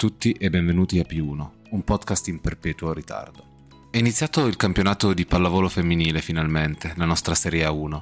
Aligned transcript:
Tutti 0.00 0.32
e 0.32 0.48
benvenuti 0.48 0.98
a 0.98 1.04
P1, 1.06 1.48
un 1.72 1.84
podcast 1.84 2.28
in 2.28 2.40
perpetuo 2.40 2.94
ritardo. 2.94 3.66
È 3.90 3.98
iniziato 3.98 4.46
il 4.46 4.56
campionato 4.56 5.12
di 5.12 5.26
pallavolo 5.26 5.68
femminile 5.68 6.22
finalmente, 6.22 6.94
la 6.96 7.04
nostra 7.04 7.34
Serie 7.34 7.66
A1. 7.66 8.00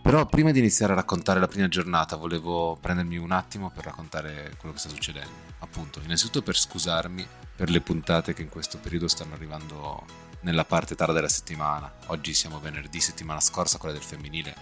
Però 0.00 0.24
prima 0.26 0.52
di 0.52 0.60
iniziare 0.60 0.92
a 0.92 0.94
raccontare 0.94 1.40
la 1.40 1.48
prima 1.48 1.66
giornata 1.66 2.14
volevo 2.14 2.78
prendermi 2.80 3.16
un 3.16 3.32
attimo 3.32 3.68
per 3.74 3.86
raccontare 3.86 4.54
quello 4.58 4.74
che 4.74 4.80
sta 4.80 4.90
succedendo. 4.90 5.32
Appunto, 5.58 5.98
innanzitutto 6.04 6.42
per 6.42 6.56
scusarmi 6.56 7.26
per 7.56 7.68
le 7.68 7.80
puntate 7.80 8.32
che 8.32 8.42
in 8.42 8.48
questo 8.48 8.78
periodo 8.78 9.08
stanno 9.08 9.34
arrivando 9.34 10.04
nella 10.42 10.64
parte 10.64 10.94
tarda 10.94 11.14
della 11.14 11.26
settimana. 11.26 11.92
Oggi 12.06 12.32
siamo 12.32 12.60
venerdì, 12.60 13.00
settimana 13.00 13.40
scorsa 13.40 13.78
quella 13.78 13.94
del 13.94 14.04
femminile 14.04 14.54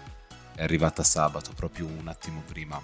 è 0.55 0.63
arrivata 0.63 1.03
sabato, 1.03 1.53
proprio 1.55 1.85
un 1.85 2.09
attimo 2.09 2.43
prima 2.47 2.81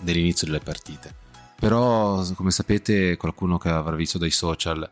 dell'inizio 0.00 0.46
delle 0.46 0.60
partite. 0.60 1.24
Però, 1.58 2.22
come 2.34 2.50
sapete, 2.50 3.16
qualcuno 3.16 3.58
che 3.58 3.68
avrà 3.68 3.96
visto 3.96 4.18
dai 4.18 4.30
social, 4.30 4.88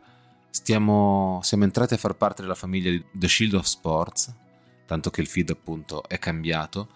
stiamo, 0.49 1.39
siamo 1.43 1.63
entrati 1.63 1.93
a 1.93 1.97
far 1.97 2.15
parte 2.15 2.41
della 2.41 2.55
famiglia 2.55 2.89
di 2.89 3.03
The 3.11 3.27
Shield 3.27 3.53
of 3.53 3.65
Sports, 3.65 4.33
tanto 4.85 5.09
che 5.09 5.21
il 5.21 5.27
feed 5.27 5.51
appunto 5.51 6.07
è 6.07 6.17
cambiato 6.17 6.89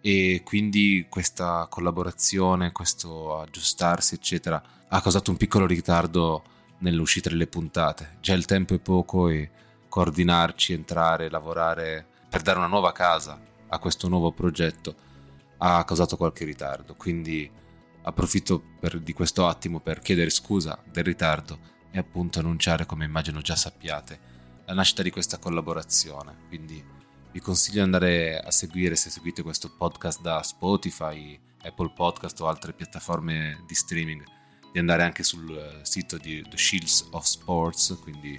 e 0.00 0.42
quindi 0.44 1.06
questa 1.08 1.66
collaborazione, 1.70 2.72
questo 2.72 3.40
aggiustarsi, 3.40 4.14
eccetera, 4.14 4.62
ha 4.88 5.00
causato 5.00 5.30
un 5.30 5.38
piccolo 5.38 5.66
ritardo 5.66 6.42
nell'uscita 6.78 7.30
delle 7.30 7.46
puntate. 7.46 8.18
Già 8.20 8.34
il 8.34 8.44
tempo 8.44 8.74
è 8.74 8.78
poco 8.78 9.28
e 9.28 9.50
coordinarci, 9.88 10.74
entrare, 10.74 11.30
lavorare 11.30 12.06
per 12.28 12.42
dare 12.42 12.58
una 12.58 12.66
nuova 12.66 12.92
casa 12.92 13.40
a 13.68 13.78
questo 13.78 14.08
nuovo 14.08 14.32
progetto 14.32 14.94
ha 15.58 15.84
causato 15.84 16.16
qualche 16.16 16.44
ritardo, 16.44 16.94
quindi 16.94 17.50
approfitto 18.04 18.62
per, 18.80 19.00
di 19.00 19.12
questo 19.12 19.46
attimo 19.46 19.80
per 19.80 20.00
chiedere 20.00 20.30
scusa 20.30 20.82
del 20.90 21.04
ritardo 21.04 21.72
e 21.90 21.98
appunto 21.98 22.38
annunciare, 22.38 22.86
come 22.86 23.04
immagino 23.04 23.40
già 23.40 23.56
sappiate, 23.56 24.32
la 24.66 24.74
nascita 24.74 25.02
di 25.02 25.10
questa 25.10 25.38
collaborazione. 25.38 26.36
Quindi 26.48 26.82
vi 27.32 27.40
consiglio 27.40 27.78
di 27.78 27.84
andare 27.84 28.38
a 28.38 28.50
seguire, 28.50 28.96
se 28.96 29.10
seguite 29.10 29.42
questo 29.42 29.74
podcast 29.76 30.20
da 30.20 30.42
Spotify, 30.42 31.38
Apple 31.62 31.92
Podcast 31.94 32.40
o 32.40 32.46
altre 32.46 32.72
piattaforme 32.72 33.64
di 33.66 33.74
streaming, 33.74 34.22
di 34.72 34.78
andare 34.78 35.02
anche 35.02 35.22
sul 35.22 35.80
sito 35.82 36.18
di 36.18 36.42
The 36.48 36.56
Shields 36.56 37.08
of 37.12 37.24
Sports, 37.24 37.98
quindi 38.02 38.38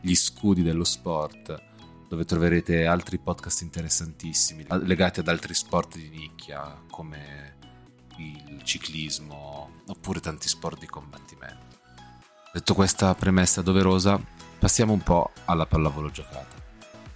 gli 0.00 0.14
scudi 0.14 0.62
dello 0.62 0.84
sport, 0.84 1.62
dove 2.08 2.24
troverete 2.24 2.86
altri 2.86 3.18
podcast 3.18 3.62
interessantissimi 3.62 4.64
legati 4.82 5.20
ad 5.20 5.28
altri 5.28 5.54
sport 5.54 5.96
di 5.96 6.08
nicchia 6.08 6.82
come 6.88 7.55
il 8.18 8.62
ciclismo 8.62 9.82
oppure 9.86 10.20
tanti 10.20 10.48
sport 10.48 10.78
di 10.78 10.86
combattimento. 10.86 11.64
Detto 12.52 12.74
questa 12.74 13.14
premessa 13.14 13.62
doverosa, 13.62 14.20
passiamo 14.58 14.92
un 14.92 15.02
po' 15.02 15.32
alla 15.44 15.66
pallavolo 15.66 16.10
giocata. 16.10 16.54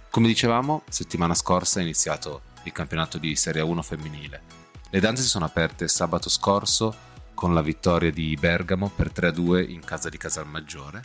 Come 0.09 0.27
dicevamo, 0.27 0.83
settimana 0.89 1.33
scorsa 1.33 1.79
è 1.79 1.83
iniziato 1.83 2.41
il 2.63 2.71
campionato 2.71 3.17
di 3.17 3.35
Serie 3.35 3.61
1 3.61 3.81
femminile. 3.81 4.41
Le 4.89 4.99
danze 4.99 5.23
si 5.23 5.29
sono 5.29 5.45
aperte 5.45 5.87
sabato 5.87 6.29
scorso 6.29 7.09
con 7.33 7.53
la 7.53 7.61
vittoria 7.61 8.11
di 8.11 8.37
Bergamo 8.39 8.89
per 8.89 9.11
3-2 9.11 9.69
in 9.69 9.79
casa 9.83 10.09
di 10.09 10.17
Casalmaggiore 10.17 11.01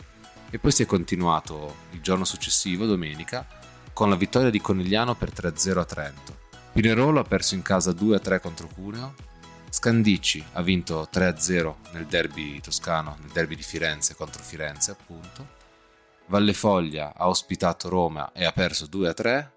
e 0.49 0.59
poi 0.59 0.71
si 0.71 0.83
è 0.83 0.85
continuato 0.85 1.77
il 1.91 2.01
giorno 2.01 2.25
successivo, 2.25 2.85
domenica, 2.85 3.47
con 3.91 4.09
la 4.09 4.15
vittoria 4.15 4.49
di 4.49 4.61
Conigliano 4.61 5.15
per 5.15 5.31
3-0 5.33 5.77
a 5.79 5.85
Trento. 5.85 6.37
Pinerolo 6.73 7.19
ha 7.19 7.23
perso 7.23 7.55
in 7.55 7.63
casa 7.63 7.91
2-3 7.91 8.39
contro 8.39 8.67
Cuneo 8.67 9.15
Scandicci 9.69 10.43
ha 10.53 10.61
vinto 10.61 11.07
3-0 11.11 11.75
nel 11.91 12.05
derby 12.05 12.59
toscano, 12.61 13.17
nel 13.19 13.31
derby 13.31 13.55
di 13.55 13.63
Firenze 13.63 14.15
contro 14.15 14.41
Firenze 14.41 14.91
appunto. 14.91 15.55
Vallefoglia 16.27 17.13
ha 17.15 17.27
ospitato 17.27 17.89
Roma 17.89 18.31
e 18.31 18.45
ha 18.45 18.51
perso 18.51 18.85
2-3. 18.85 19.49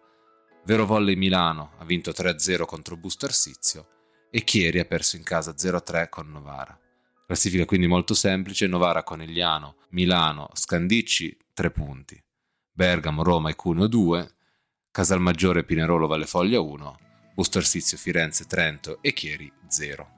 Vero 0.65 0.85
Volley 0.85 1.15
Milano 1.15 1.73
ha 1.79 1.85
vinto 1.85 2.11
3-0 2.11 2.65
contro 2.65 2.97
Busto 2.97 3.27
Arsizio 3.27 3.89
e 4.31 4.45
Chieri 4.45 4.79
ha 4.79 4.85
perso 4.85 5.17
in 5.17 5.23
casa 5.23 5.53
0-3 5.53 6.09
con 6.09 6.31
Novara. 6.31 6.79
Classifica 7.27 7.65
quindi 7.65 7.87
molto 7.87 8.13
semplice, 8.15 8.67
Novara 8.67 9.05
Conegliano, 9.05 9.77
Milano, 9.91 10.51
Scandicci 10.53 11.37
3 11.55 11.71
punti, 11.71 12.21
Bergamo, 12.73 13.23
Roma 13.23 13.51
e 13.51 13.55
Cuneo 13.55 13.87
2, 13.87 14.35
Casalmaggiore, 14.91 15.63
Pinerolo, 15.63 16.09
Vallefoglia 16.09 16.61
1, 16.61 16.99
Busto 17.41 17.57
Arsizio, 17.57 17.97
Firenze, 17.97 18.45
Trento 18.45 18.99
e 19.01 19.15
Chieri 19.15 19.51
0. 19.67 20.09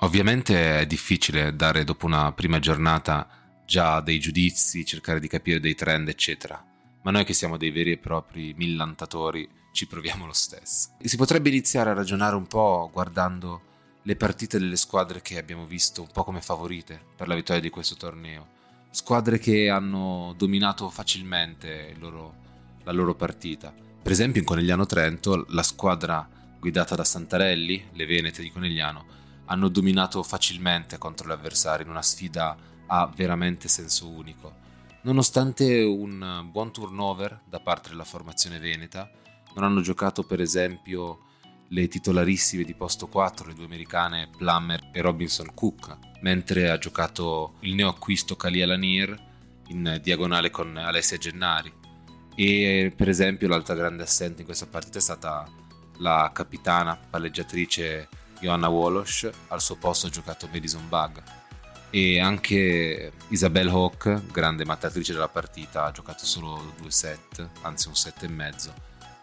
Ovviamente 0.00 0.80
è 0.80 0.84
difficile 0.84 1.56
dare 1.56 1.84
dopo 1.84 2.04
una 2.04 2.32
prima 2.32 2.58
giornata 2.58 3.26
già 3.64 4.02
dei 4.02 4.20
giudizi, 4.20 4.84
cercare 4.84 5.20
di 5.20 5.26
capire 5.26 5.58
dei 5.58 5.74
trend, 5.74 6.08
eccetera. 6.08 6.62
Ma 7.00 7.10
noi 7.12 7.24
che 7.24 7.32
siamo 7.32 7.56
dei 7.56 7.70
veri 7.70 7.92
e 7.92 7.96
propri 7.96 8.52
millantatori 8.58 9.48
ci 9.72 9.86
proviamo 9.86 10.26
lo 10.26 10.34
stesso. 10.34 10.90
E 10.98 11.08
si 11.08 11.16
potrebbe 11.16 11.48
iniziare 11.48 11.88
a 11.88 11.94
ragionare 11.94 12.36
un 12.36 12.46
po' 12.46 12.90
guardando 12.92 13.62
le 14.02 14.16
partite 14.16 14.58
delle 14.58 14.76
squadre 14.76 15.22
che 15.22 15.38
abbiamo 15.38 15.64
visto 15.64 16.02
un 16.02 16.08
po' 16.12 16.24
come 16.24 16.42
favorite 16.42 17.00
per 17.16 17.26
la 17.26 17.36
vittoria 17.36 17.62
di 17.62 17.70
questo 17.70 17.94
torneo. 17.94 18.46
Squadre 18.90 19.38
che 19.38 19.70
hanno 19.70 20.34
dominato 20.36 20.90
facilmente 20.90 21.94
loro, 21.98 22.34
la 22.82 22.92
loro 22.92 23.14
partita. 23.14 23.72
Per 24.02 24.12
esempio 24.12 24.42
in 24.42 24.46
Conegliano 24.46 24.84
Trento 24.84 25.46
la 25.48 25.62
squadra 25.62 26.28
guidata 26.60 26.94
da 26.94 27.04
Santarelli, 27.04 27.88
le 27.92 28.06
Venete 28.06 28.42
di 28.42 28.52
Conegliano, 28.52 29.18
hanno 29.46 29.68
dominato 29.68 30.22
facilmente 30.22 30.98
contro 30.98 31.26
gli 31.26 31.32
avversari 31.32 31.82
in 31.82 31.88
una 31.88 32.02
sfida 32.02 32.56
a 32.86 33.10
veramente 33.12 33.66
senso 33.66 34.08
unico. 34.08 34.58
Nonostante 35.02 35.82
un 35.82 36.46
buon 36.50 36.70
turnover 36.70 37.40
da 37.48 37.58
parte 37.58 37.88
della 37.88 38.04
formazione 38.04 38.58
veneta, 38.58 39.10
non 39.54 39.64
hanno 39.64 39.80
giocato 39.80 40.22
per 40.22 40.40
esempio 40.40 41.24
le 41.68 41.88
titolarissime 41.88 42.64
di 42.64 42.74
posto 42.74 43.06
4, 43.06 43.48
le 43.48 43.54
due 43.54 43.64
americane 43.64 44.28
Plummer 44.36 44.90
e 44.92 45.00
Robinson 45.00 45.54
Cook, 45.54 45.96
mentre 46.20 46.70
ha 46.70 46.78
giocato 46.78 47.54
il 47.60 47.74
neoacquisto 47.74 48.36
Kalia 48.36 48.66
Lanier 48.66 49.28
in 49.68 49.98
diagonale 50.02 50.50
con 50.50 50.76
Alessia 50.76 51.16
Gennari. 51.16 51.72
E 52.34 52.92
per 52.94 53.08
esempio 53.08 53.48
l'altra 53.48 53.74
grande 53.74 54.02
assente 54.02 54.40
in 54.40 54.46
questa 54.46 54.66
partita 54.66 54.98
è 54.98 55.00
stata 55.00 55.48
la 56.00 56.30
capitana 56.32 56.96
palleggiatrice 56.96 58.08
Joanna 58.40 58.68
Wolosh, 58.68 59.30
al 59.48 59.60
suo 59.60 59.76
posto 59.76 60.06
ha 60.06 60.10
giocato 60.10 60.48
Madison 60.50 60.88
Bug. 60.88 61.22
E 61.90 62.20
anche 62.20 63.12
Isabelle 63.28 63.70
Hawk, 63.70 64.26
grande 64.30 64.64
mattatrice 64.64 65.12
della 65.12 65.28
partita, 65.28 65.84
ha 65.84 65.90
giocato 65.90 66.24
solo 66.24 66.72
due 66.80 66.90
set, 66.90 67.48
anzi 67.62 67.88
un 67.88 67.96
set 67.96 68.22
e 68.22 68.28
mezzo, 68.28 68.72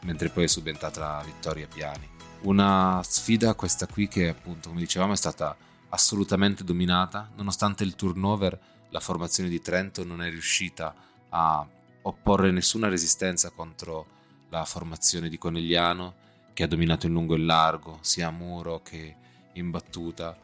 mentre 0.02 0.30
poi 0.30 0.44
è 0.44 0.48
subentrata 0.48 1.22
Vittoria 1.24 1.68
Piani. 1.68 2.10
Una 2.42 3.02
sfida 3.04 3.56
questa 3.56 3.88
qui 3.88 4.08
che 4.08 4.28
appunto 4.28 4.70
come 4.70 4.82
dicevamo 4.82 5.14
è 5.14 5.18
stata 5.18 5.56
assolutamente 5.90 6.64
dominata, 6.64 7.30
nonostante 7.36 7.84
il 7.84 7.96
turnover 7.96 8.60
la 8.90 9.00
formazione 9.00 9.50
di 9.50 9.62
Trento 9.62 10.04
non 10.04 10.22
è 10.22 10.30
riuscita 10.30 10.94
a 11.30 11.66
opporre 12.04 12.52
nessuna 12.52 12.90
resistenza 12.90 13.50
contro 13.50 14.06
la 14.50 14.64
formazione 14.66 15.30
di 15.30 15.38
Conegliano 15.38 16.26
che 16.58 16.64
ha 16.64 16.68
dominato 16.68 17.06
in 17.06 17.14
lungo 17.14 17.36
e 17.36 17.38
in 17.38 17.46
largo, 17.46 18.00
sia 18.02 18.30
a 18.30 18.32
muro 18.32 18.82
che 18.82 19.16
in 19.54 19.70
battuta. 19.70 20.36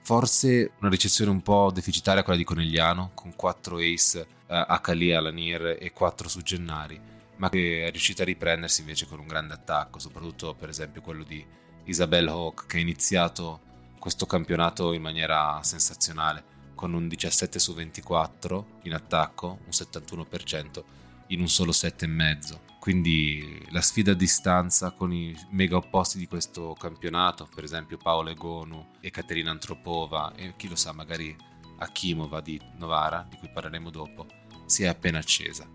Forse 0.00 0.70
una 0.78 0.88
ricezione 0.88 1.30
un 1.30 1.42
po' 1.42 1.70
deficitaria 1.70 2.22
quella 2.22 2.38
di 2.38 2.44
Conegliano, 2.44 3.10
con 3.12 3.36
4 3.36 3.76
ace 3.76 4.20
eh, 4.46 4.64
a 4.66 4.80
Calia, 4.80 5.20
Lanier 5.20 5.76
e 5.78 5.92
4 5.92 6.26
su 6.26 6.40
Gennari, 6.40 6.98
ma 7.36 7.50
che 7.50 7.84
è 7.84 7.90
riuscita 7.90 8.22
a 8.22 8.24
riprendersi 8.24 8.80
invece 8.80 9.06
con 9.06 9.18
un 9.18 9.26
grande 9.26 9.52
attacco, 9.52 9.98
soprattutto 9.98 10.54
per 10.54 10.70
esempio 10.70 11.02
quello 11.02 11.22
di 11.22 11.44
Isabelle 11.84 12.30
Hawk 12.30 12.64
che 12.64 12.78
ha 12.78 12.80
iniziato 12.80 13.60
questo 13.98 14.24
campionato 14.24 14.94
in 14.94 15.02
maniera 15.02 15.60
sensazionale 15.62 16.42
con 16.74 16.94
un 16.94 17.08
17 17.08 17.58
su 17.58 17.74
24 17.74 18.78
in 18.84 18.94
attacco, 18.94 19.58
un 19.66 19.70
71% 19.70 20.82
in 21.26 21.40
un 21.40 21.48
solo 21.50 21.72
set 21.72 22.04
e 22.04 22.06
mezzo. 22.06 22.67
Quindi 22.88 23.66
la 23.68 23.82
sfida 23.82 24.12
a 24.12 24.14
distanza 24.14 24.92
con 24.92 25.12
i 25.12 25.36
mega 25.50 25.76
opposti 25.76 26.16
di 26.16 26.26
questo 26.26 26.72
campionato, 26.72 27.46
per 27.54 27.62
esempio 27.62 27.98
Paolo 27.98 28.30
Egonu 28.30 28.92
e 29.00 29.10
Caterina 29.10 29.50
Antropova 29.50 30.32
e 30.34 30.54
chi 30.56 30.70
lo 30.70 30.74
sa 30.74 30.92
magari 30.92 31.36
Akimova 31.80 32.40
di 32.40 32.58
Novara, 32.78 33.26
di 33.28 33.36
cui 33.36 33.50
parleremo 33.52 33.90
dopo, 33.90 34.26
si 34.64 34.84
è 34.84 34.86
appena 34.86 35.18
accesa. 35.18 35.68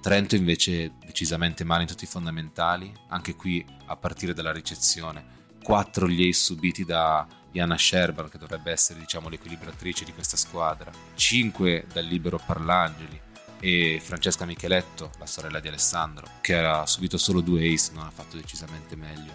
Trento 0.00 0.36
invece 0.36 0.92
decisamente 1.04 1.64
male 1.64 1.82
in 1.82 1.88
tutti 1.88 2.04
i 2.04 2.06
fondamentali, 2.06 2.94
anche 3.08 3.34
qui 3.34 3.66
a 3.86 3.96
partire 3.96 4.32
dalla 4.32 4.52
ricezione. 4.52 5.48
4 5.64 6.06
gli 6.06 6.28
ace 6.28 6.34
subiti 6.34 6.84
da 6.84 7.26
Jana 7.50 7.76
Sherban, 7.76 8.28
che 8.28 8.38
dovrebbe 8.38 8.70
essere 8.70 9.00
diciamo, 9.00 9.28
l'equilibratrice 9.28 10.04
di 10.04 10.12
questa 10.12 10.36
squadra, 10.36 10.92
5 11.16 11.86
dal 11.92 12.04
libero 12.04 12.40
Parlangeli 12.46 13.22
e 13.60 14.00
Francesca 14.02 14.46
Micheletto, 14.46 15.10
la 15.18 15.26
sorella 15.26 15.60
di 15.60 15.68
Alessandro, 15.68 16.26
che 16.40 16.56
ha 16.56 16.86
subito 16.86 17.18
solo 17.18 17.40
due 17.40 17.72
ace, 17.72 17.92
non 17.92 18.06
ha 18.06 18.10
fatto 18.10 18.36
decisamente 18.36 18.96
meglio, 18.96 19.32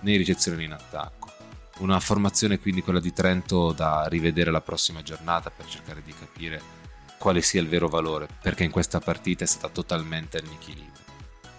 né 0.00 0.12
in 0.12 0.18
ricezione 0.18 0.58
né 0.58 0.64
in 0.64 0.72
attacco. 0.72 1.32
Una 1.78 2.00
formazione 2.00 2.58
quindi 2.58 2.82
quella 2.82 3.00
di 3.00 3.12
Trento 3.12 3.72
da 3.72 4.06
rivedere 4.08 4.50
la 4.50 4.60
prossima 4.60 5.02
giornata 5.02 5.50
per 5.50 5.66
cercare 5.66 6.02
di 6.02 6.12
capire 6.12 6.60
quale 7.18 7.40
sia 7.40 7.60
il 7.60 7.68
vero 7.68 7.88
valore, 7.88 8.28
perché 8.42 8.64
in 8.64 8.70
questa 8.70 9.00
partita 9.00 9.44
è 9.44 9.46
stata 9.46 9.68
totalmente 9.68 10.38
annichilita. 10.38 10.98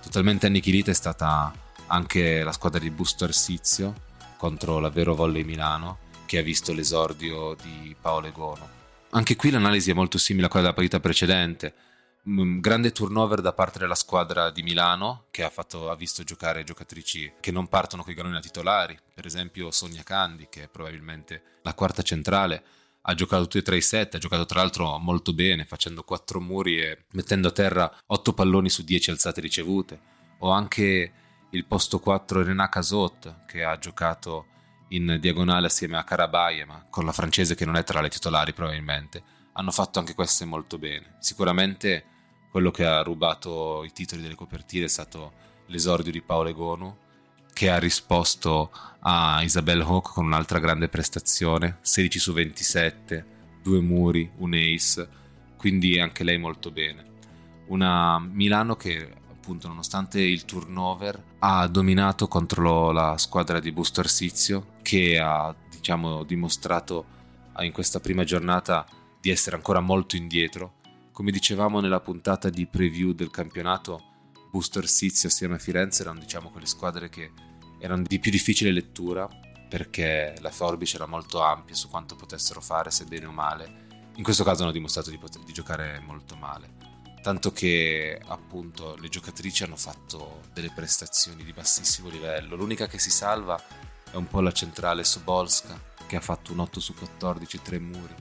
Totalmente 0.01 0.45
annichilita 0.45 0.91
è 0.91 0.93
stata 0.93 1.53
anche 1.87 2.43
la 2.43 2.51
squadra 2.51 2.79
di 2.79 2.89
Busto 2.89 3.23
Arsizio 3.23 4.07
contro 4.37 4.79
la 4.79 4.89
Vero 4.89 5.15
Volley 5.15 5.43
Milano, 5.43 5.99
che 6.25 6.37
ha 6.37 6.43
visto 6.43 6.73
l'esordio 6.73 7.55
di 7.61 7.95
Paolo 7.99 8.27
Egono. 8.27 8.67
Anche 9.11 9.35
qui 9.35 9.49
l'analisi 9.49 9.91
è 9.91 9.93
molto 9.93 10.17
simile 10.17 10.45
a 10.45 10.49
quella 10.49 10.65
della 10.65 10.75
partita 10.75 10.99
precedente. 10.99 11.73
Un 12.21 12.59
grande 12.59 12.91
turnover 12.91 13.41
da 13.41 13.53
parte 13.53 13.79
della 13.79 13.95
squadra 13.95 14.51
di 14.51 14.61
Milano, 14.61 15.25
che 15.31 15.43
ha, 15.43 15.49
fatto, 15.49 15.89
ha 15.89 15.95
visto 15.95 16.23
giocare 16.23 16.63
giocatrici 16.63 17.33
che 17.39 17.51
non 17.51 17.67
partono 17.67 18.03
con 18.03 18.11
i 18.11 18.15
galloni 18.15 18.35
da 18.35 18.41
titolari, 18.41 18.97
per 19.13 19.25
esempio 19.25 19.71
Sonia 19.71 20.03
Candi, 20.03 20.47
che 20.49 20.63
è 20.63 20.67
probabilmente 20.67 21.59
la 21.63 21.73
quarta 21.73 22.01
centrale, 22.01 22.63
ha 23.01 23.13
giocato 23.13 23.43
tutti 23.43 23.59
e 23.59 23.61
tre 23.61 23.77
i 23.77 23.81
set, 23.81 24.15
ha 24.15 24.19
giocato 24.19 24.45
tra 24.45 24.59
l'altro 24.59 24.97
molto 24.97 25.33
bene, 25.33 25.65
facendo 25.65 26.03
quattro 26.03 26.39
muri 26.41 26.79
e 26.79 27.05
mettendo 27.13 27.47
a 27.47 27.51
terra 27.51 27.91
otto 28.07 28.33
palloni 28.33 28.69
su 28.69 28.83
dieci 28.83 29.09
alzate 29.09 29.41
ricevute. 29.41 29.99
O 30.39 30.51
anche 30.51 31.13
il 31.51 31.65
posto 31.65 31.99
4 31.99 32.43
Renan 32.43 32.69
Casot, 32.69 33.45
che 33.45 33.63
ha 33.63 33.77
giocato 33.77 34.45
in 34.89 35.17
diagonale 35.19 35.67
assieme 35.67 35.97
a 35.97 36.03
Karabayema, 36.03 36.87
con 36.89 37.05
la 37.05 37.11
francese 37.11 37.55
che 37.55 37.65
non 37.65 37.75
è 37.75 37.83
tra 37.83 38.01
le 38.01 38.09
titolari 38.09 38.53
probabilmente. 38.53 39.37
Hanno 39.59 39.71
fatto 39.71 39.99
anche 39.99 40.13
queste 40.13 40.45
molto 40.45 40.77
bene. 40.77 41.15
Sicuramente 41.19 42.05
quello 42.49 42.71
che 42.71 42.85
ha 42.85 43.03
rubato 43.03 43.83
i 43.83 43.91
titoli 43.91 44.21
delle 44.21 44.35
copertine 44.35 44.85
è 44.85 44.87
stato 44.87 45.33
l'esordio 45.65 46.13
di 46.13 46.21
Paolo 46.21 46.47
Egonu, 46.47 46.95
che 47.51 47.69
ha 47.69 47.77
risposto 47.77 48.71
a 48.99 49.41
Isabelle 49.43 49.83
Hawk 49.83 50.13
con 50.13 50.23
un'altra 50.23 50.59
grande 50.59 50.87
prestazione, 50.87 51.79
16 51.81 52.19
su 52.19 52.31
27, 52.31 53.25
due 53.61 53.81
muri, 53.81 54.31
un 54.37 54.53
ace, 54.53 55.09
quindi 55.57 55.99
anche 55.99 56.23
lei 56.23 56.37
molto 56.37 56.71
bene. 56.71 57.05
Una 57.67 58.17
Milano 58.17 58.77
che 58.77 59.13
appunto 59.29 59.67
nonostante 59.67 60.21
il 60.21 60.45
turnover 60.45 61.21
ha 61.39 61.67
dominato 61.67 62.29
contro 62.29 62.91
la 62.91 63.17
squadra 63.17 63.59
di 63.59 63.73
Busto 63.73 63.99
Arsizio 63.99 64.75
che 64.81 65.19
ha 65.19 65.53
diciamo 65.69 66.23
dimostrato 66.23 67.17
in 67.59 67.73
questa 67.73 67.99
prima 67.99 68.23
giornata 68.23 68.85
di 69.19 69.29
essere 69.29 69.55
ancora 69.55 69.79
molto 69.79 70.15
indietro. 70.15 70.75
Come 71.11 71.31
dicevamo 71.31 71.79
nella 71.79 71.99
puntata 71.99 72.49
di 72.49 72.65
preview 72.65 73.11
del 73.11 73.29
campionato, 73.29 74.03
Busto 74.49 74.79
Arsizio 74.79 75.29
assieme 75.29 75.55
a 75.55 75.59
Firenze 75.59 76.01
erano 76.01 76.19
diciamo 76.19 76.49
quelle 76.49 76.65
squadre 76.65 77.09
che 77.09 77.31
erano 77.79 78.03
di 78.03 78.19
più 78.19 78.31
difficile 78.31 78.71
lettura 78.71 79.29
perché 79.69 80.33
la 80.39 80.49
forbice 80.49 80.95
era 80.95 81.05
molto 81.05 81.41
ampia 81.41 81.75
su 81.75 81.89
quanto 81.89 82.15
potessero 82.15 82.59
fare, 82.59 82.89
se 82.89 83.05
bene 83.05 83.27
o 83.27 83.31
male. 83.31 83.87
In 84.15 84.23
questo 84.23 84.43
caso 84.43 84.63
hanno 84.63 84.71
dimostrato 84.71 85.11
di, 85.11 85.17
poter, 85.19 85.43
di 85.43 85.53
giocare 85.53 85.99
molto 85.99 86.35
male. 86.35 86.87
Tanto 87.21 87.51
che 87.51 88.19
appunto 88.25 88.95
le 88.95 89.09
giocatrici 89.09 89.63
hanno 89.63 89.75
fatto 89.75 90.41
delle 90.53 90.71
prestazioni 90.73 91.43
di 91.43 91.53
bassissimo 91.53 92.09
livello. 92.09 92.55
L'unica 92.55 92.87
che 92.87 92.97
si 92.97 93.11
salva 93.11 93.61
è 94.11 94.15
un 94.15 94.27
po' 94.27 94.41
la 94.41 94.51
centrale 94.51 95.03
Sobolska, 95.03 95.79
che 96.07 96.15
ha 96.15 96.21
fatto 96.21 96.53
un 96.53 96.59
8 96.59 96.79
su 96.79 96.95
14, 96.95 97.61
3 97.61 97.79
muri. 97.79 98.15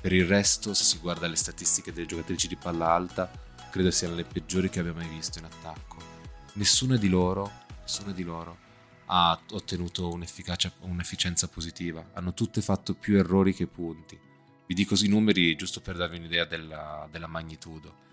Per 0.00 0.12
il 0.12 0.26
resto, 0.26 0.74
se 0.74 0.84
si 0.84 0.98
guarda 0.98 1.26
le 1.26 1.36
statistiche 1.36 1.92
delle 1.92 2.06
giocatrici 2.06 2.48
di 2.48 2.56
palla 2.56 2.92
alta, 2.92 3.30
credo 3.70 3.90
siano 3.90 4.14
le 4.14 4.24
peggiori 4.24 4.70
che 4.70 4.80
abbia 4.80 4.92
mai 4.92 5.08
visto 5.08 5.38
in 5.38 5.44
attacco. 5.44 5.96
Nessuna 6.54 6.96
di 6.96 7.08
loro, 7.08 7.50
nessuna 7.82 8.12
di 8.12 8.22
loro 8.22 8.66
ha 9.10 9.38
ottenuto 9.52 10.10
un'efficienza 10.10 11.48
positiva. 11.48 12.10
Hanno 12.14 12.34
tutte 12.34 12.60
fatto 12.60 12.94
più 12.94 13.16
errori 13.16 13.54
che 13.54 13.66
punti. 13.66 14.18
Vi 14.66 14.74
dico 14.74 14.94
i 15.00 15.08
numeri 15.08 15.56
giusto 15.56 15.80
per 15.80 15.96
darvi 15.96 16.18
un'idea 16.18 16.44
della, 16.44 17.08
della 17.10 17.26
magnitudo. 17.26 18.06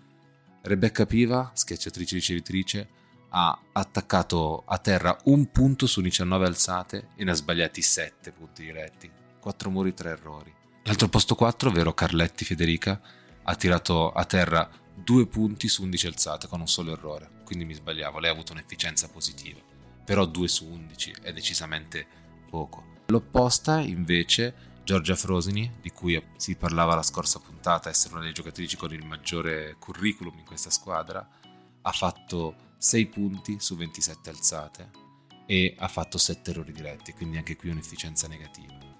Rebecca 0.62 1.04
Piva, 1.06 1.50
schiacciatrice 1.54 2.14
ricevitrice, 2.14 2.88
ha 3.28 3.58
attaccato 3.72 4.64
a 4.66 4.78
terra 4.78 5.16
un 5.24 5.50
punto 5.50 5.86
su 5.86 6.00
19 6.00 6.46
alzate 6.46 7.08
e 7.14 7.24
ne 7.24 7.32
ha 7.32 7.34
sbagliati 7.34 7.82
7 7.82 8.32
punti 8.32 8.64
diretti. 8.64 9.10
4 9.38 9.70
muri, 9.70 9.92
3 9.92 10.10
errori. 10.10 10.55
L'altro 10.86 11.08
posto 11.08 11.34
4, 11.34 11.68
ovvero 11.68 11.94
Carletti 11.94 12.44
Federica, 12.44 13.00
ha 13.42 13.54
tirato 13.54 14.10
a 14.10 14.24
terra 14.24 14.68
2 14.94 15.26
punti 15.26 15.68
su 15.68 15.82
11 15.82 16.06
alzate 16.06 16.48
con 16.48 16.60
un 16.60 16.68
solo 16.68 16.92
errore. 16.92 17.42
Quindi 17.44 17.64
mi 17.64 17.74
sbagliavo, 17.74 18.18
lei 18.18 18.30
ha 18.30 18.32
avuto 18.32 18.52
un'efficienza 18.52 19.08
positiva 19.08 19.74
però 20.06 20.24
2 20.24 20.48
su 20.48 20.64
11 20.66 21.16
è 21.20 21.32
decisamente 21.32 22.06
poco. 22.48 22.94
L'opposta 23.06 23.80
invece 23.80 24.74
Giorgia 24.84 25.16
Frosini, 25.16 25.78
di 25.80 25.90
cui 25.90 26.22
si 26.36 26.54
parlava 26.54 26.94
la 26.94 27.02
scorsa 27.02 27.40
puntata, 27.40 27.90
essere 27.90 28.12
una 28.12 28.22
delle 28.22 28.32
giocatrici 28.32 28.76
con 28.76 28.92
il 28.92 29.04
maggiore 29.04 29.74
curriculum 29.80 30.38
in 30.38 30.44
questa 30.44 30.70
squadra, 30.70 31.28
ha 31.82 31.92
fatto 31.92 32.74
6 32.78 33.06
punti 33.06 33.56
su 33.58 33.74
27 33.74 34.30
alzate 34.30 34.90
e 35.44 35.74
ha 35.76 35.88
fatto 35.88 36.18
7 36.18 36.50
errori 36.52 36.72
diretti, 36.72 37.12
quindi 37.12 37.36
anche 37.36 37.56
qui 37.56 37.70
un'efficienza 37.70 38.28
negativa. 38.28 38.95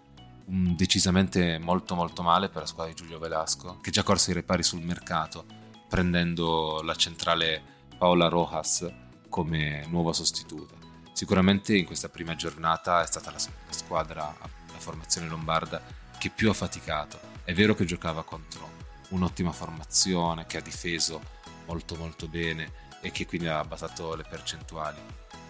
Un 0.46 0.76
decisamente 0.76 1.58
molto 1.58 1.94
molto 1.94 2.22
male 2.22 2.48
per 2.48 2.62
la 2.62 2.66
squadra 2.66 2.92
di 2.92 2.98
Giulio 2.98 3.18
Velasco, 3.18 3.80
che 3.80 3.90
già 3.90 4.02
corse 4.02 4.30
i 4.30 4.34
repari 4.34 4.62
sul 4.62 4.80
mercato, 4.80 5.44
prendendo 5.88 6.82
la 6.82 6.94
centrale 6.94 7.62
Paola 7.98 8.28
Rojas 8.28 8.88
come 9.28 9.84
nuova 9.88 10.12
sostituta. 10.12 10.74
Sicuramente 11.12 11.76
in 11.76 11.84
questa 11.84 12.08
prima 12.08 12.36
giornata 12.36 13.02
è 13.02 13.06
stata 13.06 13.32
la 13.32 13.38
squadra, 13.70 14.34
la 14.40 14.78
formazione 14.78 15.26
lombarda, 15.26 15.82
che 16.18 16.30
più 16.30 16.48
ha 16.48 16.54
faticato. 16.54 17.18
È 17.42 17.52
vero 17.52 17.74
che 17.74 17.84
giocava 17.84 18.22
contro 18.22 18.70
un'ottima 19.08 19.50
formazione, 19.50 20.46
che 20.46 20.58
ha 20.58 20.62
difeso 20.62 21.20
molto 21.66 21.96
molto 21.96 22.28
bene 22.28 22.72
e 23.02 23.10
che 23.10 23.26
quindi 23.26 23.48
ha 23.48 23.58
abbassato 23.58 24.14
le 24.14 24.24
percentuali, 24.28 24.98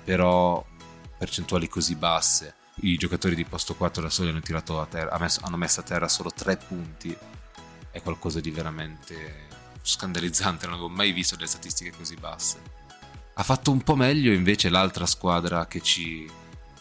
però 0.05 0.65
percentuali 1.19 1.69
così 1.69 1.95
basse. 1.97 2.55
I 2.81 2.97
giocatori 2.97 3.35
di 3.35 3.45
posto 3.47 3.75
4 3.75 4.03
da 4.03 4.11
soli 4.11 4.29
hanno, 4.29 4.41
tirato 4.41 4.81
a 4.81 4.87
terra, 4.87 5.19
hanno 5.41 5.57
messo 5.57 5.81
a 5.81 5.83
terra 5.83 6.09
solo 6.09 6.31
3 6.31 6.59
punti. 6.59 7.17
È 7.91 8.03
qualcosa 8.03 8.41
di 8.41 8.51
veramente 8.51 9.47
scandalizzante, 9.81 10.67
non 10.67 10.75
avevo 10.75 10.91
mai 10.91 11.13
visto 11.13 11.37
delle 11.37 11.47
statistiche 11.49 11.97
così 11.97 12.17
basse. 12.17 12.61
Ha 13.35 13.43
fatto 13.43 13.71
un 13.71 13.83
po' 13.83 13.97
meglio 13.97 14.33
invece 14.33 14.69
l'altra 14.69 15.07
squadra 15.07 15.67
ci, 15.81 16.31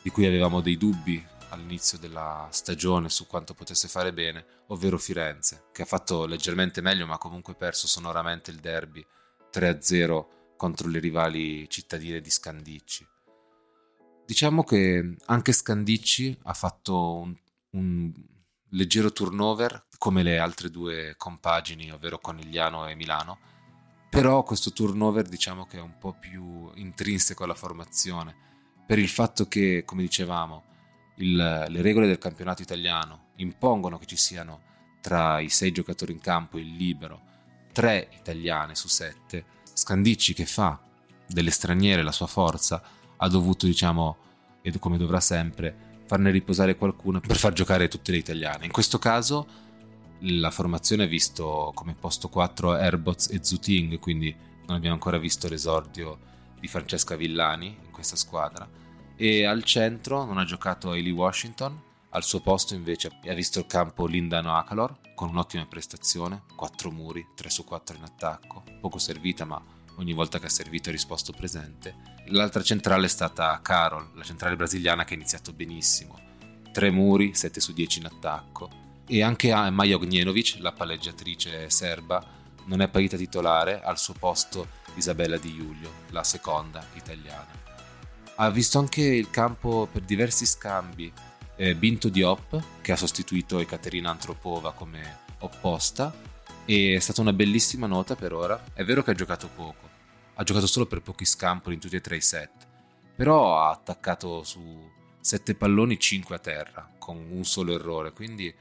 di 0.01 0.09
cui 0.09 0.25
avevamo 0.25 0.59
dei 0.59 0.77
dubbi 0.77 1.25
all'inizio 1.49 1.97
della 1.97 2.47
stagione 2.51 3.09
su 3.09 3.25
quanto 3.25 3.53
potesse 3.53 3.87
fare 3.87 4.11
bene, 4.11 4.45
ovvero 4.67 4.97
Firenze, 4.97 5.67
che 5.71 5.83
ha 5.83 5.85
fatto 5.85 6.25
leggermente 6.25 6.81
meglio 6.81 7.05
ma 7.05 7.17
comunque 7.17 7.55
perso 7.55 7.87
sonoramente 7.87 8.51
il 8.51 8.57
derby 8.57 9.05
3-0 9.53 10.25
contro 10.57 10.89
le 10.89 10.99
rivali 10.99 11.69
cittadine 11.69 12.19
di 12.19 12.29
Scandicci. 12.29 13.07
Diciamo 14.25 14.63
che 14.63 15.17
anche 15.25 15.51
Scandicci 15.51 16.37
ha 16.43 16.53
fatto 16.53 17.17
un, 17.17 17.35
un 17.71 18.13
leggero 18.69 19.11
turnover 19.11 19.85
come 19.97 20.23
le 20.23 20.39
altre 20.39 20.69
due 20.69 21.13
compagini, 21.17 21.91
ovvero 21.91 22.19
Conigliano 22.19 22.87
e 22.87 22.95
Milano, 22.95 23.37
però 24.09 24.43
questo 24.43 24.71
turnover 24.71 25.27
diciamo 25.27 25.65
che 25.65 25.77
è 25.77 25.81
un 25.81 25.97
po' 25.99 26.13
più 26.19 26.71
intrinseco 26.73 27.43
alla 27.43 27.53
formazione, 27.53 28.35
per 28.85 28.97
il 28.97 29.09
fatto 29.09 29.47
che, 29.47 29.83
come 29.85 30.01
dicevamo, 30.01 30.63
il, 31.17 31.35
le 31.35 31.81
regole 31.81 32.07
del 32.07 32.17
campionato 32.17 32.61
italiano 32.61 33.27
impongono 33.35 33.97
che 33.97 34.05
ci 34.05 34.17
siano 34.17 34.61
tra 35.01 35.39
i 35.39 35.49
sei 35.49 35.71
giocatori 35.71 36.11
in 36.11 36.19
campo 36.19 36.57
il 36.57 36.75
libero 36.75 37.21
tre 37.71 38.09
italiane 38.17 38.73
su 38.73 38.87
sette, 38.87 39.45
Scandicci 39.71 40.33
che 40.33 40.45
fa 40.45 40.79
delle 41.27 41.51
straniere 41.51 42.01
la 42.01 42.11
sua 42.11 42.27
forza 42.27 42.81
ha 43.17 43.27
dovuto, 43.27 43.65
diciamo, 43.65 44.17
e 44.61 44.77
come 44.79 44.97
dovrà 44.97 45.19
sempre, 45.19 46.01
farne 46.05 46.31
riposare 46.31 46.75
qualcuno 46.75 47.19
per 47.19 47.37
far 47.37 47.53
giocare 47.53 47.87
tutte 47.87 48.11
le 48.11 48.17
italiane. 48.17 48.65
In 48.65 48.71
questo 48.71 48.99
caso 48.99 49.47
la 50.19 50.51
formazione 50.51 51.03
ha 51.03 51.07
visto 51.07 51.71
come 51.75 51.93
posto 51.93 52.29
4 52.29 52.71
Airbots 52.73 53.29
e 53.29 53.43
Zuting, 53.43 53.99
quindi 53.99 54.35
non 54.65 54.77
abbiamo 54.77 54.95
ancora 54.95 55.17
visto 55.17 55.47
l'esordio 55.47 56.17
di 56.59 56.67
Francesca 56.67 57.15
Villani 57.15 57.67
in 57.67 57.91
questa 57.91 58.15
squadra. 58.15 58.67
E 59.15 59.45
al 59.45 59.63
centro 59.63 60.25
non 60.25 60.37
ha 60.37 60.45
giocato 60.45 60.91
Hailey 60.91 61.11
Washington, 61.11 61.81
al 62.09 62.23
suo 62.23 62.39
posto 62.39 62.73
invece 62.73 63.11
ha 63.27 63.33
visto 63.33 63.59
il 63.59 63.65
campo 63.65 64.05
Lindano 64.05 64.55
Akalor 64.55 64.97
con 65.15 65.29
un'ottima 65.29 65.65
prestazione, 65.65 66.43
4 66.55 66.91
muri, 66.91 67.25
3 67.35 67.49
su 67.49 67.63
4 67.63 67.97
in 67.97 68.03
attacco, 68.03 68.63
poco 68.79 68.97
servita 68.97 69.45
ma 69.45 69.61
ogni 69.95 70.13
volta 70.13 70.39
che 70.39 70.47
ha 70.47 70.49
servito 70.49 70.89
ha 70.89 70.91
risposto 70.91 71.31
presente. 71.31 71.95
L'altra 72.27 72.63
centrale 72.63 73.05
è 73.05 73.09
stata 73.09 73.59
Carol, 73.61 74.11
la 74.15 74.23
centrale 74.23 74.55
brasiliana 74.55 75.03
che 75.03 75.13
ha 75.13 75.17
iniziato 75.17 75.53
benissimo, 75.53 76.19
3 76.71 76.91
muri, 76.91 77.33
7 77.33 77.59
su 77.59 77.73
10 77.73 77.99
in 77.99 78.05
attacco. 78.05 78.83
E 79.07 79.21
anche 79.21 79.53
Maja 79.69 79.95
Ognjenovic, 79.95 80.57
la 80.59 80.71
palleggiatrice 80.71 81.69
serba, 81.69 82.23
non 82.65 82.81
è 82.81 82.87
partita 82.87 83.17
titolare, 83.17 83.81
al 83.81 83.99
suo 83.99 84.15
posto 84.17 84.67
Isabella 84.95 85.37
Di 85.37 85.53
Giulio, 85.53 85.91
la 86.09 86.23
seconda 86.23 86.85
italiana. 86.93 87.63
Ha 88.37 88.49
visto 88.49 88.79
anche 88.79 89.01
il 89.01 89.29
campo 89.29 89.87
per 89.91 90.01
diversi 90.01 90.45
scambi 90.45 91.11
eh, 91.55 91.75
Binto 91.75 92.09
Diop, 92.09 92.81
che 92.81 92.91
ha 92.91 92.97
sostituito 92.97 93.59
Ekaterina 93.59 94.09
Antropova 94.09 94.73
come 94.73 95.19
opposta, 95.39 96.13
e 96.65 96.95
è 96.95 96.99
stata 96.99 97.21
una 97.21 97.33
bellissima 97.33 97.87
nota 97.87 98.15
per 98.15 98.33
ora. 98.33 98.63
È 98.73 98.83
vero 98.83 99.03
che 99.03 99.11
ha 99.11 99.15
giocato 99.15 99.47
poco, 99.47 99.89
ha 100.33 100.43
giocato 100.43 100.67
solo 100.67 100.85
per 100.85 101.01
pochi 101.01 101.25
scampoli 101.25 101.75
in 101.75 101.81
tutti 101.81 101.95
e 101.95 102.01
tre 102.01 102.17
i 102.17 102.21
set, 102.21 102.67
però 103.15 103.59
ha 103.59 103.69
attaccato 103.69 104.43
su 104.43 104.91
sette 105.19 105.55
palloni 105.55 105.99
5 105.99 106.35
a 106.35 106.39
terra, 106.39 106.89
con 106.97 107.17
un 107.29 107.43
solo 107.45 107.73
errore, 107.73 108.11
quindi 108.11 108.53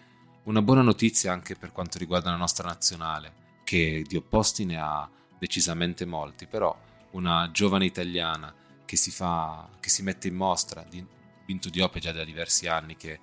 una 0.45 0.63
buona 0.63 0.83
notizia 0.83 1.33
anche 1.33 1.57
per 1.57 1.73
quanto 1.73 1.99
riguarda 1.99 2.31
la 2.31 2.37
nostra 2.37 2.69
nazionale, 2.69 3.43
che 3.65 4.05
di 4.07 4.17
opposti 4.17 4.65
ne 4.65 4.79
ha 4.79 5.09
decisamente 5.39 6.05
molti, 6.05 6.47
però 6.47 6.77
una 7.13 7.51
giovane 7.51 7.85
italiana 7.85 8.55
che 8.85 8.97
si, 8.97 9.11
fa, 9.11 9.69
che 9.81 9.89
si 9.89 10.03
mette 10.03 10.29
in 10.29 10.35
mostra, 10.35 10.85
di, 10.89 11.05
Vinto 11.47 11.69
Diop 11.69 11.97
è 11.97 12.01
già 12.01 12.13
da 12.13 12.25
diversi 12.25 12.67
anni 12.67 12.97
che 12.97 13.19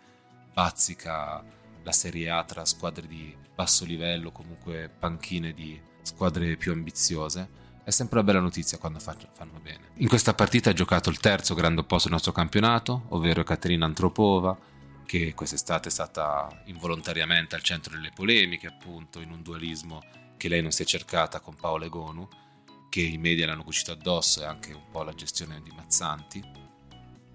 bazzica 0.54 1.44
la 1.84 1.92
Serie 1.92 2.30
A 2.30 2.44
tra 2.44 2.66
squadre 2.66 3.08
di 3.08 3.36
basso 3.54 3.86
livello, 3.86 4.32
comunque 4.32 4.90
panchine 4.90 5.54
di 5.54 5.80
squadre 6.02 6.56
più 6.58 6.72
ambiziose. 6.72 7.60
È 7.84 7.90
sempre 7.90 8.20
una 8.20 8.28
bella 8.28 8.40
notizia 8.40 8.78
quando 8.78 9.00
fanno 9.00 9.60
bene. 9.62 9.90
In 9.96 10.08
questa 10.08 10.34
partita 10.34 10.70
ha 10.70 10.74
giocato 10.74 11.10
il 11.10 11.20
terzo 11.20 11.56
grande 11.56 11.82
opposto 11.82 12.08
del 12.08 12.14
nostro 12.14 12.32
campionato, 12.32 13.06
ovvero 13.10 13.44
Caterina 13.44 13.86
Antropova, 13.86 14.58
che 15.06 15.34
quest'estate 15.34 15.90
è 15.90 15.92
stata 15.92 16.62
involontariamente 16.66 17.56
al 17.56 17.64
centro 17.64 17.94
delle 17.94 18.12
polemiche, 18.14 18.68
appunto, 18.68 19.20
in 19.20 19.32
un 19.32 19.42
dualismo 19.42 20.02
che 20.38 20.48
lei 20.48 20.62
non 20.62 20.72
si 20.72 20.84
è 20.84 20.86
cercata 20.86 21.40
con 21.40 21.56
Paolo 21.56 21.86
Egonu, 21.86 22.28
che 22.90 23.02
i 23.02 23.18
media 23.18 23.46
l'hanno 23.46 23.64
cucito 23.64 23.92
addosso 23.92 24.42
e 24.42 24.46
anche 24.46 24.74
un 24.74 24.84
po' 24.92 25.04
la 25.04 25.14
gestione 25.14 25.62
di 25.64 25.72
Mazzanti 25.72 26.61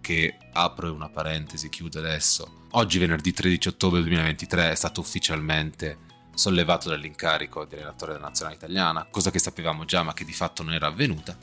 che 0.06 0.36
apro 0.52 0.92
una 0.92 1.08
parentesi, 1.08 1.68
chiudo 1.68 1.98
adesso. 1.98 2.66
Oggi, 2.72 3.00
venerdì 3.00 3.32
13 3.32 3.66
ottobre 3.66 4.02
2023, 4.02 4.70
è 4.70 4.74
stato 4.76 5.00
ufficialmente 5.00 5.98
sollevato 6.32 6.88
dall'incarico 6.88 7.64
di 7.64 7.74
allenatore 7.74 8.12
della 8.12 8.26
nazionale 8.26 8.54
italiana, 8.54 9.08
cosa 9.10 9.32
che 9.32 9.40
sapevamo 9.40 9.84
già 9.84 10.04
ma 10.04 10.14
che 10.14 10.24
di 10.24 10.32
fatto 10.32 10.62
non 10.62 10.74
era 10.74 10.86
avvenuta. 10.86 11.36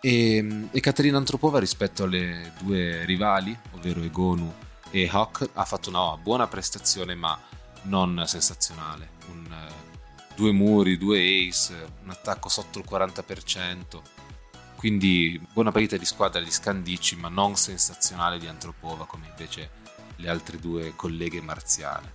E, 0.00 0.68
e 0.72 0.80
Caterina 0.80 1.18
Antropova 1.18 1.60
rispetto 1.60 2.02
alle 2.02 2.52
due 2.58 3.04
rivali, 3.04 3.56
ovvero 3.74 4.02
Egonu 4.02 4.52
e 4.90 5.08
Hawk, 5.08 5.50
ha 5.52 5.64
fatto 5.64 5.88
una 5.88 6.16
buona 6.16 6.48
prestazione 6.48 7.14
ma 7.14 7.38
non 7.82 8.24
sensazionale. 8.26 9.10
Un, 9.28 9.54
due 10.34 10.50
muri, 10.50 10.98
due 10.98 11.20
ace, 11.48 11.74
un 12.02 12.10
attacco 12.10 12.48
sotto 12.48 12.80
il 12.80 12.84
40%, 12.90 14.00
quindi 14.84 15.40
buona 15.54 15.72
partita 15.72 15.96
di 15.96 16.04
squadra 16.04 16.42
di 16.42 16.50
Scandicci, 16.50 17.16
ma 17.16 17.30
non 17.30 17.56
sensazionale 17.56 18.38
di 18.38 18.46
Antropova 18.46 19.06
come 19.06 19.28
invece 19.28 19.70
le 20.16 20.28
altre 20.28 20.58
due 20.58 20.92
colleghe 20.94 21.40
marziane. 21.40 22.12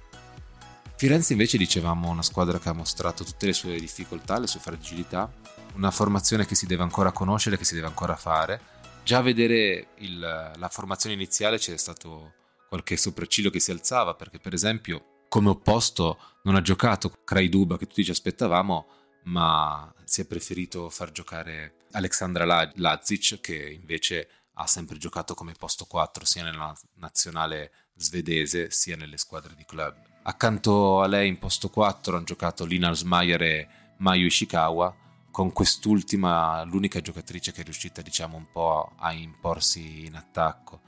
Firenze 0.96 1.32
invece 1.32 1.58
dicevamo 1.58 2.10
una 2.10 2.22
squadra 2.22 2.60
che 2.60 2.70
ha 2.70 2.74
mostrato 2.74 3.24
tutte 3.24 3.48
le 3.48 3.54
sue 3.54 3.80
difficoltà, 3.80 4.38
le 4.38 4.46
sue 4.46 4.60
fragilità, 4.60 5.34
una 5.78 5.90
formazione 5.90 6.46
che 6.46 6.54
si 6.54 6.68
deve 6.68 6.84
ancora 6.84 7.12
conoscere, 7.12 7.58
che 7.58 7.66
si 7.66 7.74
deve 7.74 7.88
ancora 7.88 8.16
fare. 8.16 8.62
Già 9.04 9.18
a 9.18 9.24
vedere 9.24 9.88
il, 9.96 10.20
la 10.20 10.70
formazione 10.70 11.16
iniziale 11.16 11.58
c'è 11.58 11.76
stato 11.76 12.34
qualche 12.68 12.98
sopracciglio 12.98 13.50
che 13.50 13.60
si 13.60 13.72
alzava, 13.72 14.14
perché 14.14 14.38
per 14.38 14.54
esempio 14.54 15.24
come 15.28 15.50
opposto 15.50 16.20
non 16.44 16.54
ha 16.54 16.62
giocato 16.62 17.12
Kraiduba 17.24 17.80
che 17.80 17.88
tutti 17.88 18.04
ci 18.04 18.12
aspettavamo, 18.12 18.88
ma 19.24 19.92
si 20.04 20.22
è 20.22 20.28
preferito 20.28 20.88
far 20.92 21.12
giocare 21.12 21.79
Alexandra 21.92 22.72
Lazic 22.76 23.40
che 23.40 23.72
invece 23.72 24.30
ha 24.54 24.68
sempre 24.68 24.98
giocato 24.98 25.34
come 25.34 25.54
posto 25.54 25.86
4 25.86 26.26
sia 26.26 26.44
nella 26.44 26.76
nazionale 26.96 27.72
svedese 27.96 28.72
sia 28.72 28.96
nelle 28.96 29.18
squadre 29.18 29.56
di 29.56 29.66
club. 29.66 29.96
Accanto 30.24 31.02
a 31.02 31.08
lei 31.08 31.28
in 31.28 31.38
posto 31.38 31.70
4 31.70 32.16
hanno 32.16 32.26
giocato 32.26 32.66
Lina 32.66 32.94
Smayer 32.94 33.42
e 33.42 33.68
Mayu 33.98 34.26
Ishikawa, 34.26 34.96
con 35.32 35.54
quest'ultima 35.54 36.64
l'unica 36.64 37.02
giocatrice 37.02 37.52
che 37.52 37.62
è 37.62 37.64
riuscita 37.64 38.02
diciamo 38.02 38.36
un 38.36 38.52
po' 38.52 38.94
a 38.98 39.12
imporsi 39.14 40.06
in 40.06 40.16
attacco 40.16 40.82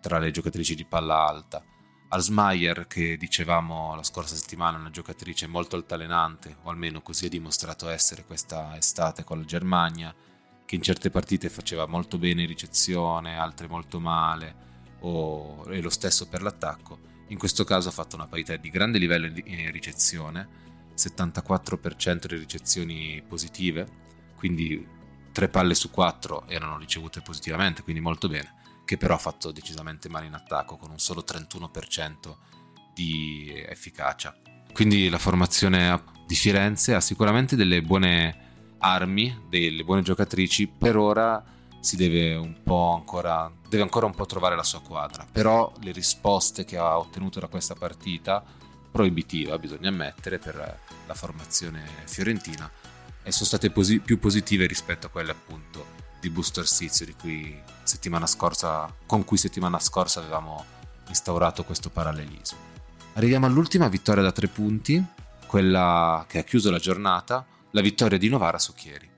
tra 0.00 0.18
le 0.18 0.30
giocatrici 0.30 0.74
di 0.74 0.84
palla 0.84 1.26
alta. 1.26 1.62
Alsmeyer, 2.08 2.86
che 2.86 3.16
dicevamo 3.16 3.94
la 3.94 4.02
scorsa 4.02 4.34
settimana, 4.34 4.76
una 4.76 4.90
giocatrice 4.90 5.46
molto 5.46 5.76
altalenante, 5.76 6.56
o 6.62 6.68
almeno 6.68 7.00
così 7.00 7.24
ha 7.26 7.30
dimostrato 7.30 7.88
essere 7.88 8.24
questa 8.24 8.76
estate 8.76 9.24
con 9.24 9.38
la 9.38 9.44
Germania, 9.46 10.14
che 10.64 10.74
in 10.74 10.82
certe 10.82 11.10
partite 11.10 11.48
faceva 11.48 11.86
molto 11.86 12.18
bene 12.18 12.42
in 12.42 12.48
ricezione, 12.48 13.36
altre 13.36 13.68
molto 13.68 14.00
male, 14.00 14.70
o, 15.00 15.64
e 15.68 15.80
lo 15.80 15.90
stesso 15.90 16.28
per 16.28 16.42
l'attacco. 16.42 17.10
In 17.28 17.38
questo 17.38 17.64
caso 17.64 17.88
ha 17.88 17.92
fatto 17.92 18.16
una 18.16 18.26
parità 18.26 18.56
di 18.56 18.70
grande 18.70 18.98
livello 18.98 19.26
in 19.26 19.70
ricezione, 19.70 20.60
74% 20.94 22.26
di 22.26 22.36
ricezioni 22.36 23.22
positive, 23.26 23.88
quindi 24.36 24.86
3 25.32 25.48
palle 25.48 25.74
su 25.74 25.90
4 25.90 26.48
erano 26.48 26.78
ricevute 26.78 27.22
positivamente, 27.22 27.82
quindi 27.82 28.02
molto 28.02 28.28
bene 28.28 28.60
che 28.84 28.96
però 28.96 29.14
ha 29.14 29.18
fatto 29.18 29.52
decisamente 29.52 30.08
male 30.08 30.26
in 30.26 30.34
attacco 30.34 30.76
con 30.76 30.90
un 30.90 30.98
solo 30.98 31.24
31% 31.26 32.36
di 32.92 33.52
efficacia. 33.66 34.34
Quindi 34.72 35.08
la 35.08 35.18
formazione 35.18 36.02
di 36.26 36.34
Firenze 36.34 36.94
ha 36.94 37.00
sicuramente 37.00 37.56
delle 37.56 37.82
buone 37.82 38.50
armi, 38.82 39.44
delle 39.48 39.84
buone 39.84 40.02
giocatrici, 40.02 40.66
per 40.66 40.96
ora 40.96 41.42
si 41.80 41.96
deve 41.96 42.34
un 42.34 42.62
po' 42.62 42.94
ancora 42.94 43.50
deve 43.68 43.82
ancora 43.82 44.06
un 44.06 44.14
po' 44.14 44.26
trovare 44.26 44.54
la 44.54 44.62
sua 44.62 44.82
quadra, 44.82 45.26
però 45.30 45.72
le 45.80 45.92
risposte 45.92 46.64
che 46.64 46.76
ha 46.76 46.98
ottenuto 46.98 47.40
da 47.40 47.46
questa 47.46 47.74
partita 47.74 48.44
proibitiva, 48.90 49.58
bisogna 49.58 49.88
ammettere, 49.88 50.38
per 50.38 50.78
la 51.06 51.14
formazione 51.14 51.82
fiorentina 52.04 52.70
e 53.22 53.32
sono 53.32 53.46
state 53.46 53.70
posi- 53.70 54.00
più 54.00 54.18
positive 54.18 54.66
rispetto 54.66 55.06
a 55.06 55.10
quelle 55.10 55.30
appunto 55.30 56.00
di 56.20 56.28
Booster 56.28 56.66
Sizio 56.66 57.06
di 57.06 57.14
cui 57.14 57.58
settimana 57.82 58.26
scorsa, 58.26 58.92
con 59.06 59.24
cui 59.24 59.38
settimana 59.38 59.78
scorsa 59.78 60.20
avevamo 60.20 60.64
instaurato 61.08 61.64
questo 61.64 61.88
parallelismo. 61.88 62.58
Arriviamo 63.14 63.46
all'ultima 63.46 63.88
vittoria 63.88 64.22
da 64.22 64.32
tre 64.32 64.48
punti, 64.48 65.02
quella 65.46 66.24
che 66.28 66.38
ha 66.38 66.44
chiuso 66.44 66.70
la 66.70 66.78
giornata, 66.78 67.44
la 67.72 67.80
vittoria 67.80 68.18
di 68.18 68.28
Novara 68.28 68.58
su 68.58 68.74
Chieri. 68.74 69.10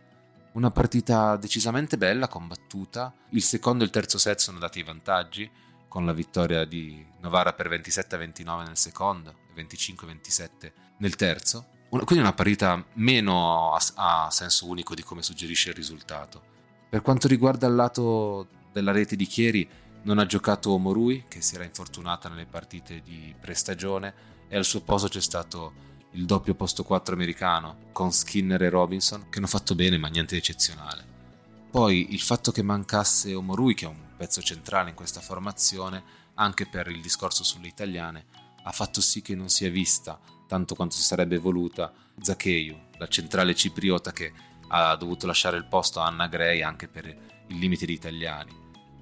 Una 0.53 0.71
partita 0.71 1.37
decisamente 1.37 1.99
bella, 1.99 2.29
combattuta. 2.29 3.13
Il 3.31 3.43
secondo 3.43 3.83
e 3.83 3.87
il 3.87 3.93
terzo 3.93 4.19
set 4.19 4.39
sono 4.39 4.59
dati 4.59 4.79
i 4.79 4.85
vantaggi, 4.85 5.51
con 5.89 6.07
la 6.07 6.13
vittoria 6.13 6.65
di 6.65 7.05
Novara 7.21 7.53
per 7.53 7.69
27-29 7.69 8.65
nel 8.65 8.77
secondo 8.77 9.35
e 9.55 9.63
25-27 9.63 10.73
nel 10.99 11.17
terzo. 11.17 11.67
Quindi 11.89 12.19
una 12.19 12.33
partita 12.33 12.85
meno 12.95 13.73
a, 13.73 13.81
a 13.95 14.31
senso 14.31 14.67
unico 14.67 14.95
di 14.95 15.03
come 15.03 15.23
suggerisce 15.23 15.71
il 15.71 15.77
risultato. 15.77 16.53
Per 16.89 17.03
quanto 17.03 17.29
riguarda 17.29 17.67
il 17.67 17.75
lato 17.75 18.49
della 18.73 18.93
rete 18.93 19.17
di 19.17 19.27
Chieri, 19.27 19.69
non 20.03 20.19
ha 20.19 20.27
giocato 20.27 20.77
Morui, 20.79 21.25
che 21.29 21.41
si 21.41 21.55
era 21.55 21.65
infortunata 21.65 22.29
nelle 22.29 22.47
partite 22.47 23.01
di 23.03 23.35
prestagione, 23.41 24.15
e 24.49 24.57
al 24.57 24.65
suo 24.65 24.81
posto 24.83 25.09
c'è 25.09 25.21
stato 25.21 25.73
il 26.15 26.27
doppio 26.27 26.55
posto 26.55 26.85
4 26.85 27.15
americano 27.15 27.77
con 27.93 28.13
Skinner 28.13 28.63
e 28.63 28.69
Robinson, 28.69 29.29
che 29.29 29.39
hanno 29.39 29.47
fatto 29.47 29.75
bene 29.75 29.99
ma 29.99 30.09
niente 30.09 30.35
di 30.35 30.41
eccezionale. 30.41 31.13
Poi 31.71 32.13
il 32.15 32.21
fatto 32.21 32.53
che 32.53 32.63
mancasse 32.63 33.35
Omorui, 33.35 33.75
che 33.75 33.85
è 33.87 33.89
un 33.89 34.15
pezzo 34.17 34.41
centrale 34.41 34.91
in 34.91 34.95
questa 34.95 35.21
formazione, 35.21 36.03
anche 36.35 36.67
per 36.67 36.89
il 36.89 37.01
discorso 37.01 37.43
sulle 37.43 37.67
italiane, 37.67 38.27
ha 38.63 38.71
fatto 38.71 39.01
sì 39.01 39.23
che 39.23 39.35
non 39.35 39.49
sia 39.49 39.71
vista 39.71 40.19
tanto 40.47 40.75
quanto 40.77 40.95
si 40.95 41.03
sarebbe 41.03 41.39
voluta 41.39 41.93
Zaccheiu, 42.21 42.79
la 42.99 43.09
centrale 43.09 43.55
cipriota 43.55 44.13
che 44.13 44.33
ha 44.69 44.95
dovuto 44.95 45.27
lasciare 45.27 45.57
il 45.57 45.67
posto 45.67 46.01
a 46.01 46.07
Anna 46.07 46.29
Gray 46.29 46.63
anche 46.63 46.87
per 46.87 47.07
il 47.07 47.59
limite 47.59 47.87
di 47.87 47.93
italiani. 47.93 48.55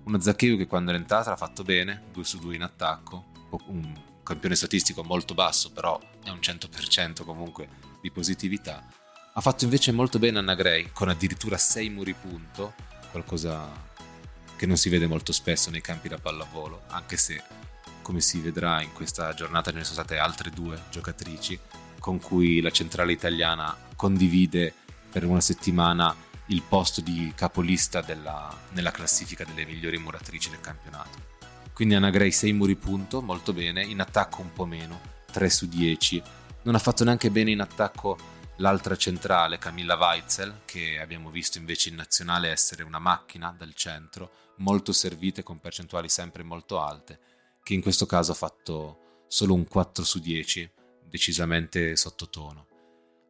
Una 0.04 0.19
Zaccheiu 0.19 0.57
che 0.57 0.66
quando 0.66 0.92
è 0.92 0.95
entrata 0.95 1.31
l'ha 1.31 1.37
fatto 1.37 1.62
bene, 1.62 2.04
2 2.11 2.25
su 2.25 2.38
2 2.38 2.54
in 2.54 2.62
attacco, 2.62 3.26
un 3.66 4.11
campione 4.33 4.57
statistico 4.57 5.05
molto 5.05 5.35
basso, 5.35 5.71
però 5.71 6.01
è 6.25 6.31
un 6.31 6.39
100% 6.39 7.25
comunque 7.25 7.69
di 8.01 8.11
positività. 8.11 8.87
Ha 9.35 9.41
fatto 9.41 9.65
invece 9.65 9.93
molto 9.93 10.19
bene 10.19 10.39
Anna 10.39 10.55
Gray, 10.55 10.91
con 10.93 11.09
addirittura 11.09 11.57
6 11.57 11.91
muri 11.91 12.15
punto, 12.15 12.75
qualcosa 13.11 13.71
che 14.57 14.67
non 14.67 14.77
si 14.77 14.89
vede 14.89 15.07
molto 15.07 15.33
spesso 15.33 15.71
nei 15.71 15.81
campi 15.81 16.09
da 16.09 16.19
pallavolo, 16.19 16.83
anche 16.89 17.17
se, 17.17 17.43
come 18.03 18.21
si 18.21 18.41
vedrà 18.41 18.81
in 18.83 18.93
questa 18.93 19.35
giornata, 19.35 19.71
ce 19.71 19.77
ne 19.79 19.85
sono 19.85 20.03
state 20.03 20.19
altre 20.19 20.51
due 20.51 20.81
giocatrici 20.91 21.59
con 21.99 22.19
cui 22.19 22.61
la 22.61 22.71
centrale 22.71 23.12
italiana 23.12 23.77
condivide 23.95 24.75
per 25.11 25.25
una 25.25 25.41
settimana 25.41 26.15
il 26.47 26.62
posto 26.62 27.01
di 27.01 27.33
capolista 27.35 28.01
della, 28.01 28.55
nella 28.71 28.91
classifica 28.91 29.45
delle 29.45 29.65
migliori 29.65 29.99
muratrici 29.99 30.51
del 30.51 30.61
campionato. 30.61 31.32
Quindi 31.75 31.95
Anna 31.95 32.11
Gray 32.11 32.31
6 32.31 32.52
muri 32.52 32.76
punto, 32.76 33.23
molto 33.23 33.52
bene, 33.52 33.83
in 33.83 34.00
attacco 34.00 34.41
un 34.43 34.52
po' 34.52 34.67
meno, 34.67 35.00
3 35.33 35.49
su 35.49 35.67
10. 35.67 36.23
Non 36.62 36.75
ha 36.75 36.79
fatto 36.79 37.05
neanche 37.05 37.31
bene 37.31 37.50
in 37.50 37.61
attacco 37.61 38.19
l'altra 38.57 38.97
centrale, 38.97 39.59
Camilla 39.59 39.97
Weitzel, 39.97 40.61
che 40.64 41.00
abbiamo 41.00 41.31
visto 41.31 41.59
invece 41.59 41.88
in 41.88 41.97
nazionale 41.97 42.50
essere 42.50 42.83
una 42.83 42.99
macchina 42.99 43.55
dal 43.57 43.75
centro, 43.75 44.31
molto 44.59 44.93
servite 44.93 45.43
con 45.43 45.59
percentuali 45.59 46.09
sempre 46.09 46.43
molto 46.43 46.81
alte, 46.81 47.19
che 47.62 47.75
in 47.75 47.81
questo 47.81 48.07
caso 48.07 48.33
ha 48.33 48.37
fatto 48.37 49.25
solo 49.26 49.55
un 49.55 49.67
4 49.67 50.05
su 50.05 50.21
10, 50.21 50.71
decisamente 51.09 51.97
sottotono. 51.97 52.67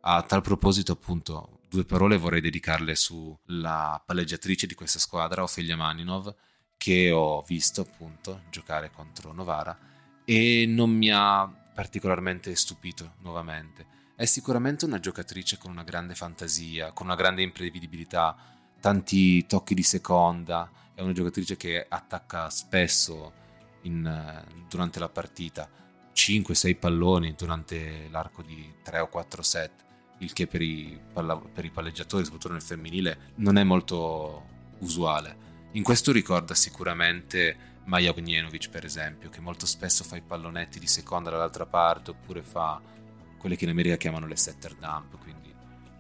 A 0.03 0.23
tal 0.23 0.43
proposito, 0.43 0.93
appunto, 0.93 1.61
due 1.69 1.85
parole 1.85 2.19
vorrei 2.19 2.41
dedicarle 2.41 2.97
sulla 2.97 4.03
palleggiatrice 4.05 4.67
di 4.67 4.75
questa 4.75 4.99
squadra, 4.99 5.45
Ofelia 5.45 5.77
Maninov, 5.77 6.35
che 6.83 7.13
ho 7.13 7.43
visto 7.43 7.83
appunto 7.83 8.41
giocare 8.51 8.91
contro 8.91 9.33
Novara 9.33 9.79
e 10.25 10.65
non 10.67 10.91
mi 10.91 11.13
ha 11.13 11.47
particolarmente 11.47 12.53
stupito 12.57 13.13
nuovamente. 13.21 13.87
È 14.17 14.25
sicuramente 14.25 14.85
una 14.85 14.99
giocatrice 14.99 15.59
con 15.59 15.71
una 15.71 15.85
grande 15.85 16.17
fantasia, 16.17 16.91
con 16.91 17.07
una 17.07 17.15
grande 17.15 17.43
imprevedibilità, 17.43 18.37
tanti 18.81 19.47
tocchi 19.47 19.75
di 19.75 19.85
seconda, 19.85 20.69
è 20.93 21.03
una 21.03 21.13
giocatrice 21.13 21.57
che 21.57 21.87
attacca 21.89 22.51
spesso 22.51 23.33
in, 23.83 24.45
durante 24.69 24.99
la 24.99 25.09
partita, 25.09 25.71
5-6 26.13 26.79
palloni 26.81 27.35
durante 27.37 28.09
l'arco 28.11 28.43
di 28.43 28.75
3 28.83 28.99
o 28.99 29.07
4 29.07 29.43
set, 29.43 29.71
il 30.19 30.33
che 30.33 30.49
per 30.49 30.63
i, 30.63 31.01
per 31.13 31.65
i 31.65 31.71
palleggiatori, 31.71 32.25
soprattutto 32.25 32.53
nel 32.53 32.61
femminile, 32.61 33.35
non 33.37 33.57
è 33.57 33.63
molto 33.63 34.47
usuale 34.81 35.42
in 35.73 35.83
questo 35.83 36.13
ricorda 36.13 36.55
sicuramente 36.55 37.71
Maja 37.85 38.11
Ognjenovic, 38.11 38.69
per 38.69 38.85
esempio, 38.85 39.31
che 39.31 39.41
molto 39.41 39.67
spesso 39.67 40.05
fa 40.05 40.17
i 40.17 40.23
pallonetti 40.23 40.79
di 40.79 40.87
seconda 40.87 41.31
dall'altra 41.31 41.67
parte 41.67 42.11
oppure 42.11 42.43
fa 42.43 42.81
quelle 43.39 43.57
che 43.57 43.65
in 43.65 43.71
America 43.71 43.97
chiamano 43.97 44.27
le 44.27 44.37
setter 44.37 44.75
dump, 44.75 45.19
quindi 45.19 45.53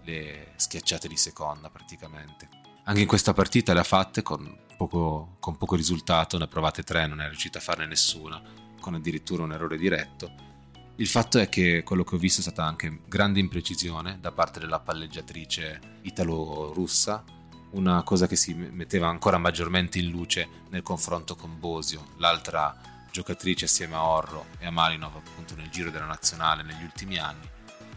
le 0.04 0.52
schiacciate 0.56 1.08
di 1.08 1.16
seconda 1.16 1.70
praticamente. 1.70 2.48
Anche 2.84 3.00
in 3.00 3.06
questa 3.06 3.32
partita 3.32 3.72
le 3.72 3.80
ha 3.80 3.84
fatte 3.84 4.22
con 4.22 4.58
poco, 4.76 5.36
con 5.40 5.56
poco 5.56 5.74
risultato, 5.74 6.38
ne 6.38 6.44
ha 6.44 6.48
provate 6.48 6.82
tre, 6.82 7.06
non 7.06 7.20
è 7.20 7.26
riuscita 7.26 7.58
a 7.58 7.62
farne 7.62 7.86
nessuna, 7.86 8.40
con 8.80 8.94
addirittura 8.94 9.42
un 9.42 9.52
errore 9.52 9.76
diretto. 9.76 10.50
Il 10.96 11.06
fatto 11.06 11.38
è 11.38 11.48
che 11.48 11.82
quello 11.82 12.04
che 12.04 12.14
ho 12.14 12.18
visto 12.18 12.40
è 12.40 12.42
stata 12.42 12.64
anche 12.64 13.00
grande 13.08 13.40
imprecisione 13.40 14.18
da 14.20 14.30
parte 14.32 14.60
della 14.60 14.80
palleggiatrice 14.80 15.80
italo-russa 16.02 17.24
una 17.72 18.02
cosa 18.02 18.26
che 18.26 18.36
si 18.36 18.54
metteva 18.54 19.08
ancora 19.08 19.38
maggiormente 19.38 19.98
in 19.98 20.08
luce 20.08 20.48
nel 20.70 20.82
confronto 20.82 21.36
con 21.36 21.58
Bosio, 21.58 22.08
l'altra 22.16 22.76
giocatrice 23.10 23.66
assieme 23.66 23.94
a 23.94 24.04
Orro 24.04 24.46
e 24.58 24.66
a 24.66 24.70
Malinov 24.70 25.16
appunto 25.16 25.54
nel 25.54 25.68
giro 25.68 25.90
della 25.90 26.06
nazionale 26.06 26.62
negli 26.62 26.82
ultimi 26.82 27.18
anni, 27.18 27.48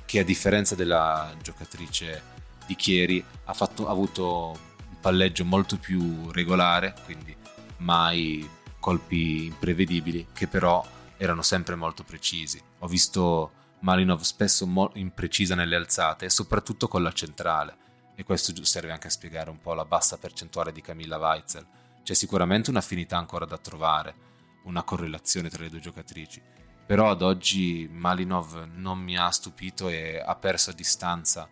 che 0.06 0.20
a 0.20 0.24
differenza 0.24 0.76
della 0.76 1.34
giocatrice 1.42 2.34
di 2.66 2.76
Chieri 2.76 3.24
ha, 3.46 3.54
fatto, 3.54 3.88
ha 3.88 3.92
avuto 3.92 4.58
un 4.90 5.00
palleggio 5.00 5.46
molto 5.46 5.78
più 5.78 6.32
regolare, 6.32 6.96
quindi 7.06 7.36
mai 7.78 8.48
colpi 8.80 9.46
imprevedibili, 9.46 10.28
che 10.34 10.48
però 10.48 10.86
erano 11.18 11.42
sempre 11.42 11.76
molto 11.76 12.04
precisi. 12.04 12.62
Ho 12.80 12.88
visto 12.88 13.52
Malinov 13.80 14.22
spesso 14.22 14.66
mo- 14.68 14.92
imprecisa 14.96 15.56
nelle 15.56 15.76
alzate 15.76 16.30
soprattutto 16.30 16.88
con 16.88 17.04
la 17.04 17.12
centrale 17.12 17.84
e 18.15 18.23
questo 18.23 18.54
serve 18.63 18.91
anche 18.91 19.08
a 19.08 19.12
spiegare 19.12 19.49
un 19.49 19.60
po' 19.60 19.73
la 19.73 19.86
bassa 19.86 20.17
percentuale 20.17 20.71
di 20.71 20.82
Camilla 20.82 21.17
Weitzel. 21.17 21.65
C'è 22.04 22.13
sicuramente 22.13 22.69
un'affinità 22.69 23.17
ancora 23.17 23.45
da 23.45 23.58
trovare, 23.58 24.15
una 24.63 24.84
correlazione 24.84 25.49
tra 25.49 25.63
le 25.63 25.69
due 25.69 25.80
giocatrici, 25.80 26.41
però 26.86 27.10
ad 27.10 27.21
oggi 27.21 27.88
Malinov 27.91 28.69
non 28.73 28.99
mi 28.99 29.17
ha 29.17 29.30
stupito 29.30 29.89
e 29.89 30.21
ha 30.23 30.36
perso 30.36 30.69
a 30.69 30.73
distanza 30.73 31.49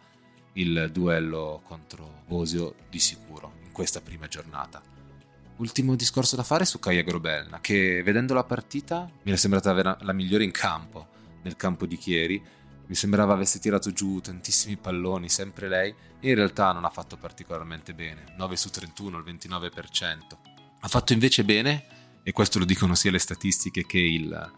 il 0.53 0.89
duello 0.91 1.61
contro 1.65 2.21
Bosio 2.27 2.75
di 2.89 2.99
sicuro 2.99 3.53
in 3.63 3.71
questa 3.71 4.01
prima 4.01 4.27
giornata. 4.27 4.81
Ultimo 5.57 5.95
discorso 5.95 6.35
da 6.35 6.43
fare 6.43 6.65
su 6.65 6.79
Kaya 6.79 7.01
Grobelna, 7.01 7.59
che 7.59 8.01
vedendo 8.03 8.33
la 8.33 8.43
partita 8.43 9.09
mi 9.23 9.31
è 9.31 9.35
sembrata 9.35 9.97
la 10.01 10.13
migliore 10.13 10.43
in 10.43 10.51
campo, 10.51 11.07
nel 11.41 11.55
campo 11.55 11.85
di 11.85 11.97
Chieri, 11.97 12.43
mi 12.87 12.95
sembrava 12.95 13.33
avesse 13.33 13.59
tirato 13.59 13.91
giù 13.91 14.19
tantissimi 14.19 14.77
palloni, 14.77 15.29
sempre 15.29 15.67
lei, 15.67 15.93
e 16.19 16.29
in 16.29 16.35
realtà 16.35 16.71
non 16.71 16.85
ha 16.85 16.89
fatto 16.89 17.17
particolarmente 17.17 17.93
bene, 17.93 18.33
9 18.37 18.55
su 18.55 18.69
31, 18.69 19.17
il 19.17 19.23
29%. 19.23 20.19
Ha 20.79 20.87
fatto 20.87 21.13
invece 21.13 21.43
bene, 21.43 21.85
e 22.23 22.31
questo 22.31 22.59
lo 22.59 22.65
dicono 22.65 22.95
sia 22.95 23.11
le 23.11 23.19
statistiche 23.19 23.85
che 23.85 23.99
il, 23.99 24.51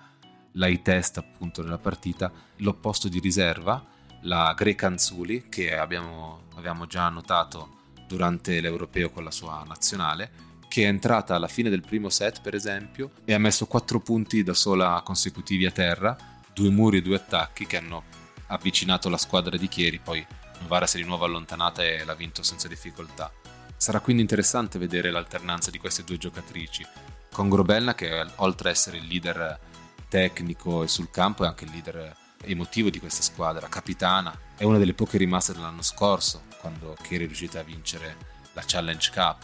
l'high 0.51 0.81
test 0.81 1.17
appunto 1.17 1.61
della 1.61 1.77
partita, 1.77 2.31
l'opposto 2.57 3.07
di 3.07 3.19
riserva, 3.19 3.83
la 4.21 4.53
Greca 4.55 4.87
Anzuli, 4.87 5.47
che 5.49 5.75
abbiamo, 5.77 6.47
abbiamo 6.55 6.87
già 6.87 7.09
notato 7.09 7.77
durante 8.07 8.59
l'Europeo 8.59 9.09
con 9.09 9.23
la 9.23 9.31
sua 9.31 9.63
nazionale, 9.67 10.31
che 10.67 10.83
è 10.83 10.87
entrata 10.87 11.35
alla 11.35 11.47
fine 11.47 11.69
del 11.69 11.81
primo 11.81 12.09
set 12.09 12.41
per 12.41 12.53
esempio 12.53 13.11
e 13.23 13.33
ha 13.33 13.39
messo 13.39 13.65
4 13.65 13.99
punti 13.99 14.43
da 14.43 14.53
sola 14.53 15.01
consecutivi 15.03 15.65
a 15.65 15.71
terra, 15.71 16.17
due 16.53 16.69
muri 16.69 16.97
e 16.97 17.01
due 17.01 17.15
attacchi 17.15 17.65
che 17.65 17.77
hanno 17.77 18.03
avvicinato 18.47 19.09
la 19.09 19.17
squadra 19.17 19.57
di 19.57 19.67
Chieri, 19.67 19.99
poi 19.99 20.25
Novara 20.59 20.87
si 20.87 20.97
è 20.97 21.01
di 21.01 21.07
nuovo 21.07 21.25
allontanata 21.25 21.83
e 21.83 22.03
l'ha 22.03 22.15
vinto 22.15 22.43
senza 22.43 22.67
difficoltà. 22.67 23.31
Sarà 23.77 23.99
quindi 23.99 24.21
interessante 24.21 24.79
vedere 24.79 25.11
l'alternanza 25.11 25.69
di 25.69 25.77
queste 25.77 26.03
due 26.03 26.17
giocatrici, 26.17 26.85
con 27.31 27.49
Grobelna 27.49 27.93
che 27.93 28.25
oltre 28.35 28.69
ad 28.69 28.75
essere 28.75 28.97
il 28.97 29.07
leader 29.07 29.59
tecnico 30.07 30.83
e 30.83 30.87
sul 30.87 31.11
campo 31.11 31.43
è 31.43 31.47
anche 31.47 31.65
il 31.65 31.71
leader 31.71 32.15
emotivo 32.43 32.89
di 32.89 32.99
questa 32.99 33.21
squadra, 33.21 33.67
capitana, 33.67 34.37
è 34.55 34.63
una 34.63 34.77
delle 34.77 34.93
poche 34.93 35.17
rimaste 35.17 35.53
dell'anno 35.53 35.81
scorso, 35.81 36.43
quando 36.59 36.95
Chieri 37.01 37.25
è 37.25 37.27
riuscita 37.27 37.59
a 37.59 37.63
vincere 37.63 38.15
la 38.53 38.63
Challenge 38.65 39.11
Cup, 39.11 39.43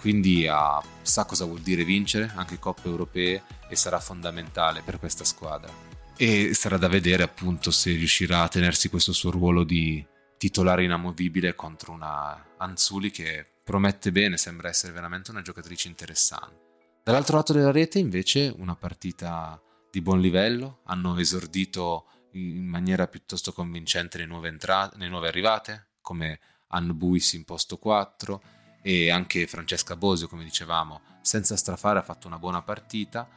quindi 0.00 0.46
uh, 0.46 0.84
sa 1.00 1.24
cosa 1.24 1.44
vuol 1.44 1.60
dire 1.60 1.84
vincere 1.84 2.30
anche 2.34 2.58
coppe 2.58 2.88
europee 2.88 3.42
e 3.68 3.76
sarà 3.76 4.00
fondamentale 4.00 4.82
per 4.82 4.98
questa 4.98 5.24
squadra 5.24 5.91
e 6.22 6.54
sarà 6.54 6.76
da 6.76 6.86
vedere 6.86 7.24
appunto 7.24 7.72
se 7.72 7.90
riuscirà 7.90 8.42
a 8.42 8.48
tenersi 8.48 8.88
questo 8.88 9.12
suo 9.12 9.32
ruolo 9.32 9.64
di 9.64 10.06
titolare 10.38 10.84
inamovibile 10.84 11.56
contro 11.56 11.90
una 11.90 12.54
Anzuli 12.58 13.10
che 13.10 13.44
promette 13.64 14.12
bene, 14.12 14.36
sembra 14.36 14.68
essere 14.68 14.92
veramente 14.92 15.32
una 15.32 15.42
giocatrice 15.42 15.88
interessante. 15.88 17.00
Dall'altro 17.02 17.38
lato 17.38 17.52
della 17.52 17.72
rete 17.72 17.98
invece 17.98 18.54
una 18.56 18.76
partita 18.76 19.60
di 19.90 20.00
buon 20.00 20.20
livello, 20.20 20.82
hanno 20.84 21.18
esordito 21.18 22.06
in 22.34 22.66
maniera 22.66 23.08
piuttosto 23.08 23.52
convincente 23.52 24.18
le 24.18 24.26
nuove, 24.26 24.46
entrate, 24.46 24.98
le 24.98 25.08
nuove 25.08 25.26
arrivate, 25.26 25.88
come 26.00 26.38
Anne 26.68 26.92
Buis 26.92 27.32
in 27.32 27.42
posto 27.42 27.78
4 27.78 28.42
e 28.80 29.10
anche 29.10 29.48
Francesca 29.48 29.96
Bosio, 29.96 30.28
come 30.28 30.44
dicevamo, 30.44 31.00
senza 31.20 31.56
strafare 31.56 31.98
ha 31.98 32.02
fatto 32.02 32.28
una 32.28 32.38
buona 32.38 32.62
partita. 32.62 33.28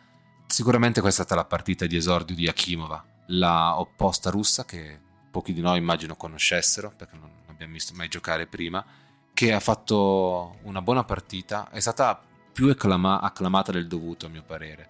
Sicuramente 0.48 1.02
questa 1.02 1.24
è 1.24 1.26
stata 1.26 1.42
la 1.42 1.48
partita 1.48 1.86
di 1.86 1.96
esordio 1.96 2.36
di 2.36 2.48
Akimova, 2.48 3.04
la 3.28 3.80
opposta 3.80 4.30
russa 4.30 4.64
che 4.64 5.00
pochi 5.32 5.54
di 5.54 5.62
noi 5.62 5.78
immagino 5.78 6.16
conoscessero 6.16 6.94
perché 6.96 7.18
non 7.18 7.30
abbiamo 7.48 7.74
visto 7.74 7.94
mai 7.96 8.08
giocare 8.08 8.48
prima, 8.48 8.86
che 9.34 9.52
ha 9.52 9.60
fatto 9.60 10.58
una 10.64 10.82
buona 10.82 11.04
partita, 11.04 11.70
è 11.72 11.80
stata 11.80 12.22
più 12.54 12.70
acclama- 12.70 13.20
acclamata 13.20 13.74
del 13.74 13.88
dovuto 13.88 14.28
a 14.28 14.30
mio 14.30 14.44
parere. 14.44 14.90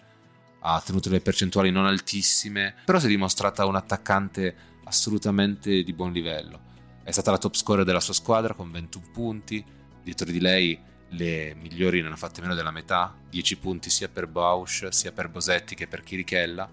Ha 0.59 0.81
tenuto 0.81 1.09
le 1.09 1.19
percentuali 1.19 1.71
non 1.71 1.87
altissime, 1.87 2.75
però 2.85 2.99
si 2.99 3.05
è 3.07 3.09
dimostrata 3.09 3.65
un 3.65 3.75
attaccante 3.75 4.55
assolutamente 4.83 5.81
di 5.81 5.93
buon 5.93 6.11
livello. 6.11 6.59
È 7.03 7.11
stata 7.11 7.31
la 7.31 7.37
top 7.39 7.55
scorer 7.55 7.85
della 7.85 7.99
sua 7.99 8.13
squadra 8.13 8.53
con 8.53 8.69
21 8.71 9.05
punti, 9.11 9.65
dietro 10.03 10.29
di 10.29 10.39
lei 10.39 10.79
le 11.15 11.56
migliori 11.56 12.01
ne 12.01 12.08
hanno 12.08 12.15
fatte 12.15 12.41
meno 12.41 12.56
della 12.56 12.71
metà, 12.71 13.15
10 13.30 13.58
punti 13.58 13.89
sia 13.89 14.10
per 14.10 14.28
Bausch 14.28 14.88
sia 14.91 15.12
per 15.12 15.30
Bosetti 15.30 15.75
che 15.75 15.88
per 15.88 16.04
Chirichella, 16.04 16.69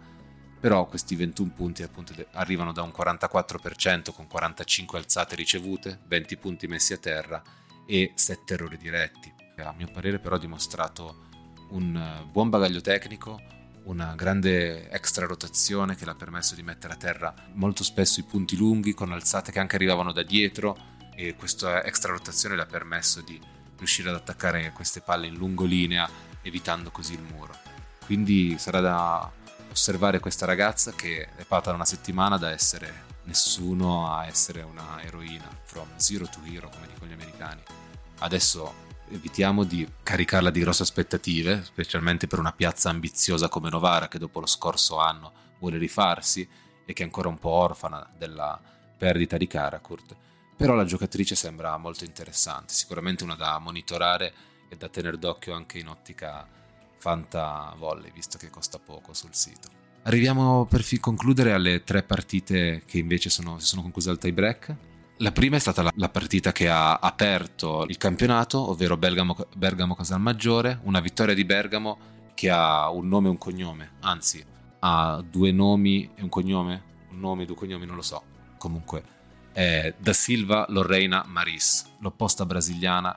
però 0.61 0.87
questi 0.87 1.17
21 1.17 1.53
punti 1.55 1.83
appunto 1.83 2.15
arrivano 2.33 2.73
da 2.73 2.83
un 2.83 2.93
44% 2.97 4.13
con 4.13 4.27
45 4.29 4.99
alzate 4.99 5.35
ricevute, 5.35 6.01
20 6.07 6.37
punti 6.37 6.67
messi 6.67 6.93
a 6.93 6.99
terra 6.99 7.43
e 7.87 8.13
7 8.15 8.55
errori 8.55 8.77
diretti. 8.77 9.33
A 9.59 9.75
mio 9.77 9.89
parere 9.93 10.19
però 10.19 10.37
ha 10.37 10.39
dimostrato 10.39 11.29
un 11.71 11.97
eh, 11.97 12.25
buon 12.31 12.49
bagaglio 12.49 12.81
tecnico, 12.81 13.41
una 13.85 14.15
grande 14.15 14.89
extra 14.91 15.27
rotazione 15.27 15.97
che 15.97 16.05
le 16.05 16.13
ha 16.13 16.15
permesso 16.15 16.55
di 16.55 16.63
mettere 16.63 16.93
a 16.93 16.97
terra 16.97 17.35
molto 17.55 17.83
spesso 17.83 18.21
i 18.21 18.25
punti 18.25 18.57
lunghi 18.57 18.95
con 18.95 19.11
alzate 19.11 19.51
che 19.51 19.59
anche 19.59 19.75
arrivavano 19.75 20.13
da 20.13 20.23
dietro 20.23 20.77
e 21.17 21.35
questa 21.35 21.83
extra 21.85 22.13
rotazione 22.13 22.55
le 22.55 22.63
ha 22.63 22.67
permesso 22.67 23.21
di 23.23 23.41
riuscire 23.83 24.11
ad 24.11 24.15
attaccare 24.15 24.71
queste 24.73 25.01
palle 25.01 25.27
in 25.27 25.35
lungolinea 25.35 26.09
evitando 26.43 26.91
così 26.91 27.15
il 27.15 27.23
muro. 27.23 27.55
Quindi 28.05 28.57
sarà 28.59 28.81
da 28.81 29.31
osservare 29.71 30.21
questa 30.21 30.47
ragazza 30.47 30.93
che 30.93 31.29
è 31.35 31.45
da 31.49 31.73
una 31.73 31.85
settimana 31.85 32.37
da 32.37 32.51
essere 32.51 33.11
nessuno 33.25 34.13
a 34.13 34.27
essere 34.27 34.63
una 34.63 35.03
eroina, 35.03 35.49
from 35.65 35.89
zero 35.97 36.27
to 36.27 36.41
hero 36.45 36.69
come 36.69 36.87
dicono 36.87 37.11
gli 37.11 37.15
americani. 37.15 37.63
Adesso 38.21 38.91
evitiamo 39.11 39.65
di 39.65 39.87
caricarla 40.03 40.51
di 40.51 40.61
grosse 40.61 40.83
aspettative, 40.83 41.65
specialmente 41.65 42.27
per 42.27 42.39
una 42.39 42.53
piazza 42.53 42.89
ambiziosa 42.89 43.49
come 43.49 43.69
Novara 43.69 44.09
che 44.09 44.19
dopo 44.19 44.41
lo 44.41 44.47
scorso 44.47 44.99
anno 44.99 45.33
vuole 45.59 45.79
rifarsi 45.79 46.49
e 46.85 46.93
che 46.93 47.03
è 47.03 47.07
ancora 47.07 47.29
un 47.29 47.39
po' 47.39 47.51
orfana 47.51 48.09
della 48.17 48.61
perdita 48.97 49.37
di 49.37 49.47
Karakurt. 49.47 50.17
Però 50.57 50.75
la 50.75 50.85
giocatrice 50.85 51.35
sembra 51.35 51.77
molto 51.77 52.05
interessante, 52.05 52.73
sicuramente 52.73 53.25
una 53.25 53.35
da 53.35 53.59
monitorare 53.59 54.33
e 54.69 54.77
da 54.77 54.89
tenere 54.89 55.19
d'occhio 55.19 55.55
anche 55.55 55.79
in 55.79 55.89
ottica 55.89 56.47
Fanta 56.99 57.75
Volley, 57.77 58.13
visto 58.13 58.39
che 58.39 58.49
costa 58.49 58.79
poco 58.79 59.13
sul 59.13 59.35
sito. 59.35 59.69
Arriviamo 60.05 60.67
per 60.67 60.85
concludere 61.01 61.53
alle 61.53 61.85
tre 61.85 62.03
partite 62.03 62.83
che 62.87 62.99
invece 62.99 63.31
sono, 63.31 63.59
si 63.59 63.67
sono 63.67 63.83
concluse 63.83 64.11
al 64.11 64.19
tie 64.19 64.33
break. 64.33 64.77
La 65.19 65.31
prima 65.31 65.57
è 65.57 65.59
stata 65.61 65.83
la, 65.83 65.93
la, 65.95 66.09
partita 66.09 66.53
che 66.53 66.69
ha 66.69 66.97
aperto 66.97 67.85
il 67.87 67.97
campionato, 67.99 68.71
ovvero 68.71 68.97
Bergamo, 68.97 69.37
Bergamo 69.55 69.95
Casalmaggiore, 69.95 70.81
una 70.83 71.01
vittoria 71.01 71.35
di 71.35 71.45
Bergamo 71.45 71.99
che 72.35 72.51
ha 72.51 72.91
un 72.91 73.09
nome 73.09 73.29
e 73.29 73.31
un 73.31 73.39
cognome, 73.39 73.93
anzi 74.01 74.45
ha 74.81 75.23
due 75.29 75.53
nomi 75.53 76.11
e 76.15 76.23
un 76.23 76.29
cognome, 76.29 76.83
un 77.11 77.21
nome 77.21 77.43
e 77.43 77.47
due 77.47 77.55
cognomi 77.55 77.87
non 77.87 77.95
lo 77.95 78.03
so, 78.03 78.23
comunque 78.59 79.05
è 79.53 79.95
Da 79.99 80.13
Silva 80.13 80.67
Lorreina 80.69 81.25
Maris, 81.27 81.85
l'opposta 82.01 82.47
brasiliana 82.47 83.17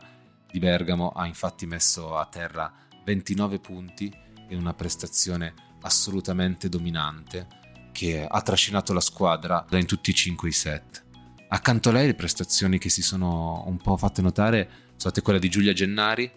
di 0.52 0.60
Bergamo, 0.60 1.10
ha 1.10 1.26
infatti 1.26 1.66
messo 1.66 2.18
a 2.18 2.26
terra 2.26 2.72
29 3.04 3.60
punti 3.60 4.14
e 4.48 4.56
una 4.56 4.74
prestazione 4.74 5.54
assolutamente 5.82 6.70
dominante 6.70 7.48
che 7.92 8.26
ha 8.26 8.42
trascinato 8.42 8.94
la 8.94 9.00
squadra 9.00 9.66
in 9.72 9.86
tutti 9.86 10.10
i 10.10 10.14
5 10.14 10.50
i 10.50 10.52
set. 10.52 11.04
Accanto 11.48 11.90
a 11.90 11.92
lei 11.94 12.08
le 12.08 12.16
prestazioni 12.16 12.78
che 12.78 12.90
si 12.90 13.02
sono 13.02 13.64
un 13.68 13.78
po' 13.78 13.96
fatte 13.96 14.22
notare 14.22 14.68
sono 14.68 14.98
state 14.98 15.22
quelle 15.22 15.40
di 15.40 15.50
Giulia 15.50 15.74
Gennari 15.74 16.32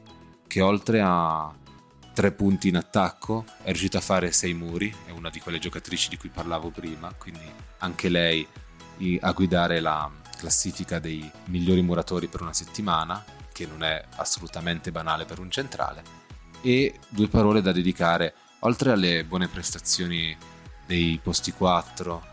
che 0.47 0.61
oltre 0.61 1.01
a 1.03 1.53
3 2.13 2.33
punti 2.33 2.69
in 2.69 2.77
attacco 2.77 3.45
è 3.63 3.67
riuscita 3.67 3.99
a 3.99 4.03
fare 4.03 4.33
6 4.33 4.55
muri, 4.55 4.95
è 5.07 5.11
una 5.11 5.31
di 5.31 5.41
quelle 5.41 5.59
giocatrici 5.59 6.09
di 6.09 6.17
cui 6.17 6.29
parlavo 6.29 6.71
prima, 6.71 7.13
quindi 7.15 7.49
anche 7.79 8.09
lei 8.09 8.47
a 9.21 9.33
guidare 9.33 9.81
la 9.81 10.11
classifica 10.37 10.99
dei 10.99 11.31
migliori 11.47 11.83
muratori 11.83 12.27
per 12.29 12.43
una 12.43 12.53
settimana, 12.53 13.25
che 13.53 13.67
non 13.67 13.83
è 13.83 14.05
assolutamente 14.17 14.93
banale 14.93 15.25
per 15.25 15.39
un 15.41 15.51
centrale 15.51 16.27
e 16.61 16.99
due 17.09 17.29
parole 17.29 17.61
da 17.61 17.73
dedicare, 17.73 18.35
oltre 18.61 18.93
alle 18.93 19.25
buone 19.25 19.49
prestazioni 19.49 20.37
dei 20.87 21.21
posti 21.23 21.53
4, 21.53 22.27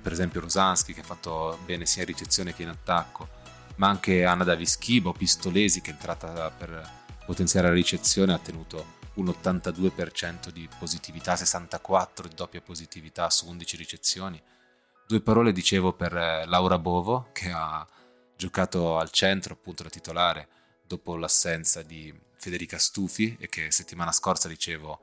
per 0.00 0.12
esempio 0.12 0.40
Rosansky 0.40 0.92
che 0.92 1.00
ha 1.00 1.04
fatto 1.04 1.58
bene 1.64 1.86
sia 1.86 2.02
in 2.02 2.08
ricezione 2.08 2.54
che 2.54 2.62
in 2.62 2.68
attacco, 2.68 3.28
ma 3.76 3.88
anche 3.88 4.24
Anna 4.24 4.44
Davischibo, 4.44 5.12
Pistolesi 5.12 5.80
che 5.80 5.90
è 5.90 5.94
entrata 5.94 6.50
per 6.50 7.00
potenziare 7.24 7.68
la 7.68 7.74
ricezione 7.74 8.34
ha 8.34 8.38
tenuto 8.38 9.00
un 9.14 9.26
82% 9.26 10.50
di 10.50 10.68
positività, 10.78 11.36
64 11.36 12.28
di 12.28 12.34
doppia 12.34 12.60
positività 12.60 13.28
su 13.30 13.48
11 13.48 13.76
ricezioni. 13.76 14.40
Due 15.12 15.20
parole 15.20 15.52
dicevo 15.52 15.92
per 15.92 16.16
eh, 16.16 16.46
Laura 16.46 16.78
Bovo 16.78 17.28
che 17.34 17.50
ha 17.50 17.86
giocato 18.34 18.96
al 18.96 19.10
centro, 19.10 19.52
appunto 19.52 19.82
da 19.82 19.90
titolare, 19.90 20.48
dopo 20.86 21.16
l'assenza 21.16 21.82
di 21.82 22.18
Federica 22.38 22.78
Stufi 22.78 23.36
e 23.38 23.46
che 23.50 23.70
settimana 23.70 24.10
scorsa 24.10 24.48
dicevo 24.48 25.00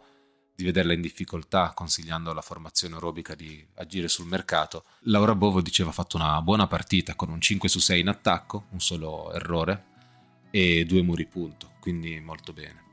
di 0.56 0.64
vederla 0.64 0.94
in 0.94 1.02
difficoltà 1.02 1.74
consigliando 1.76 2.32
alla 2.32 2.42
formazione 2.42 2.96
aerobica 2.96 3.36
di 3.36 3.64
agire 3.76 4.08
sul 4.08 4.26
mercato, 4.26 4.86
Laura 5.02 5.36
Bovo 5.36 5.62
diceva 5.62 5.92
ha 5.92 5.94
fatto 5.94 6.18
una 6.18 6.42
buona 6.42 6.66
partita 6.66 7.14
con 7.14 7.30
un 7.30 7.40
5 7.40 7.70
su 7.70 7.78
6 7.78 8.00
in 8.00 8.08
attacco, 8.08 8.66
un 8.72 8.80
solo 8.80 9.32
errore 9.32 9.86
e 10.50 10.86
due 10.86 11.04
muri 11.04 11.28
punto, 11.28 11.74
quindi 11.80 12.20
molto 12.20 12.52
bene. 12.52 12.84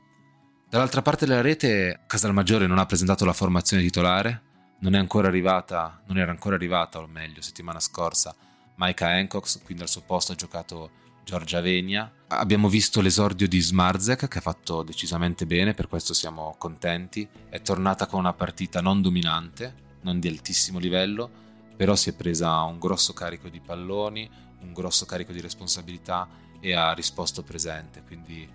Dall'altra 0.69 1.01
parte 1.01 1.25
della 1.25 1.41
rete 1.41 2.01
Casalmaggiore 2.05 2.67
non 2.67 2.77
ha 2.77 2.85
presentato 2.85 3.25
la 3.25 3.33
formazione 3.33 3.81
titolare, 3.81 4.43
non 4.79 4.95
è 4.95 4.97
ancora 4.97 5.27
arrivata, 5.27 6.01
non 6.05 6.17
era 6.17 6.31
ancora 6.31 6.55
arrivata, 6.55 6.99
o 6.99 7.07
meglio, 7.07 7.41
settimana 7.41 7.79
scorsa, 7.79 8.35
Maika 8.75 9.07
Hancock, 9.07 9.63
quindi 9.63 9.83
al 9.83 9.89
suo 9.89 10.01
posto 10.01 10.33
ha 10.33 10.35
giocato 10.35 10.91
Giorgia 11.23 11.61
Vegna. 11.61 12.11
Abbiamo 12.27 12.69
visto 12.69 13.01
l'esordio 13.01 13.47
di 13.47 13.59
Smarzek 13.59 14.27
che 14.27 14.37
ha 14.37 14.41
fatto 14.41 14.83
decisamente 14.83 15.45
bene, 15.45 15.73
per 15.73 15.87
questo 15.87 16.13
siamo 16.13 16.55
contenti. 16.57 17.27
È 17.49 17.61
tornata 17.61 18.05
con 18.05 18.19
una 18.19 18.33
partita 18.33 18.79
non 18.79 19.01
dominante, 19.01 19.85
non 20.01 20.19
di 20.19 20.27
altissimo 20.27 20.79
livello, 20.79 21.29
però 21.75 21.95
si 21.95 22.11
è 22.11 22.13
presa 22.13 22.61
un 22.61 22.79
grosso 22.79 23.13
carico 23.13 23.49
di 23.49 23.59
palloni, 23.59 24.29
un 24.61 24.73
grosso 24.73 25.05
carico 25.05 25.31
di 25.31 25.41
responsabilità 25.41 26.27
e 26.59 26.73
ha 26.73 26.93
risposto 26.93 27.43
presente. 27.43 28.03
Quindi 28.03 28.47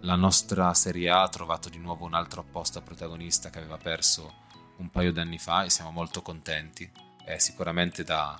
la 0.00 0.16
nostra 0.16 0.72
Serie 0.72 1.10
A 1.10 1.22
ha 1.22 1.28
trovato 1.28 1.68
di 1.68 1.78
nuovo 1.78 2.04
un 2.04 2.14
altro 2.14 2.40
apposta 2.40 2.80
protagonista 2.80 3.50
che 3.50 3.58
aveva 3.58 3.76
perso 3.76 4.42
un 4.76 4.90
paio 4.90 5.12
d'anni 5.12 5.38
fa 5.38 5.64
e 5.64 5.70
siamo 5.70 5.90
molto 5.90 6.22
contenti. 6.22 6.90
È 7.24 7.38
sicuramente 7.38 8.04
da 8.04 8.38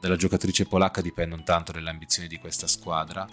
dalla 0.00 0.16
giocatrice 0.16 0.66
polacca 0.66 1.00
dipendono 1.00 1.42
tanto 1.42 1.72
le 1.72 1.90
ambizioni 1.90 2.28
di 2.28 2.38
questa 2.38 2.68
squadra 2.68 3.26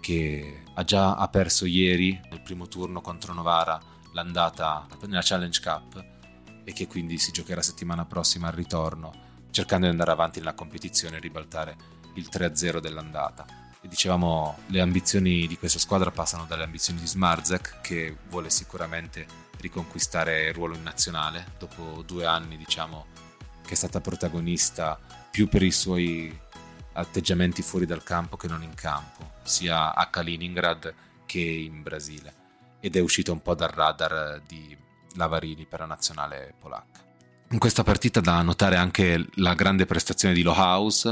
che 0.00 0.62
ha 0.74 0.84
già 0.84 1.14
ha 1.14 1.28
perso 1.28 1.64
ieri 1.64 2.20
nel 2.28 2.42
primo 2.42 2.68
turno 2.68 3.00
contro 3.00 3.32
Novara 3.32 3.80
l'andata 4.12 4.86
nella 5.06 5.22
Challenge 5.22 5.60
Cup 5.60 6.04
e 6.64 6.72
che 6.72 6.86
quindi 6.86 7.18
si 7.18 7.32
giocherà 7.32 7.62
settimana 7.62 8.04
prossima 8.04 8.48
al 8.48 8.54
ritorno 8.54 9.30
cercando 9.50 9.86
di 9.86 9.92
andare 9.92 10.10
avanti 10.10 10.38
nella 10.38 10.54
competizione 10.54 11.16
e 11.16 11.20
ribaltare 11.20 11.76
il 12.14 12.28
3-0 12.30 12.78
dell'andata. 12.78 13.46
E 13.80 13.88
dicevamo 13.88 14.58
le 14.66 14.80
ambizioni 14.80 15.46
di 15.46 15.56
questa 15.56 15.78
squadra 15.78 16.10
passano 16.10 16.44
dalle 16.46 16.64
ambizioni 16.64 17.00
di 17.00 17.06
Smarzek 17.06 17.80
che 17.80 18.16
vuole 18.28 18.50
sicuramente 18.50 19.26
riconquistare 19.62 20.48
il 20.48 20.52
ruolo 20.52 20.74
in 20.74 20.82
nazionale 20.82 21.52
dopo 21.58 22.02
due 22.04 22.26
anni 22.26 22.58
diciamo 22.58 23.06
che 23.64 23.72
è 23.72 23.76
stata 23.76 24.00
protagonista 24.00 24.98
più 25.30 25.48
per 25.48 25.62
i 25.62 25.70
suoi 25.70 26.38
atteggiamenti 26.92 27.62
fuori 27.62 27.86
dal 27.86 28.02
campo 28.02 28.36
che 28.36 28.48
non 28.48 28.62
in 28.62 28.74
campo, 28.74 29.30
sia 29.44 29.94
a 29.94 30.06
Kaliningrad 30.08 30.94
che 31.24 31.40
in 31.40 31.82
Brasile, 31.82 32.34
ed 32.80 32.96
è 32.96 33.00
uscito 33.00 33.32
un 33.32 33.40
po' 33.40 33.54
dal 33.54 33.70
radar 33.70 34.42
di 34.46 34.76
Lavarini 35.14 35.64
per 35.64 35.80
la 35.80 35.86
nazionale 35.86 36.54
polacca. 36.58 37.00
In 37.50 37.58
questa 37.58 37.82
partita 37.82 38.20
da 38.20 38.42
notare 38.42 38.76
anche 38.76 39.26
la 39.34 39.54
grande 39.54 39.86
prestazione 39.86 40.34
di 40.34 40.42
Lohaus, 40.42 41.04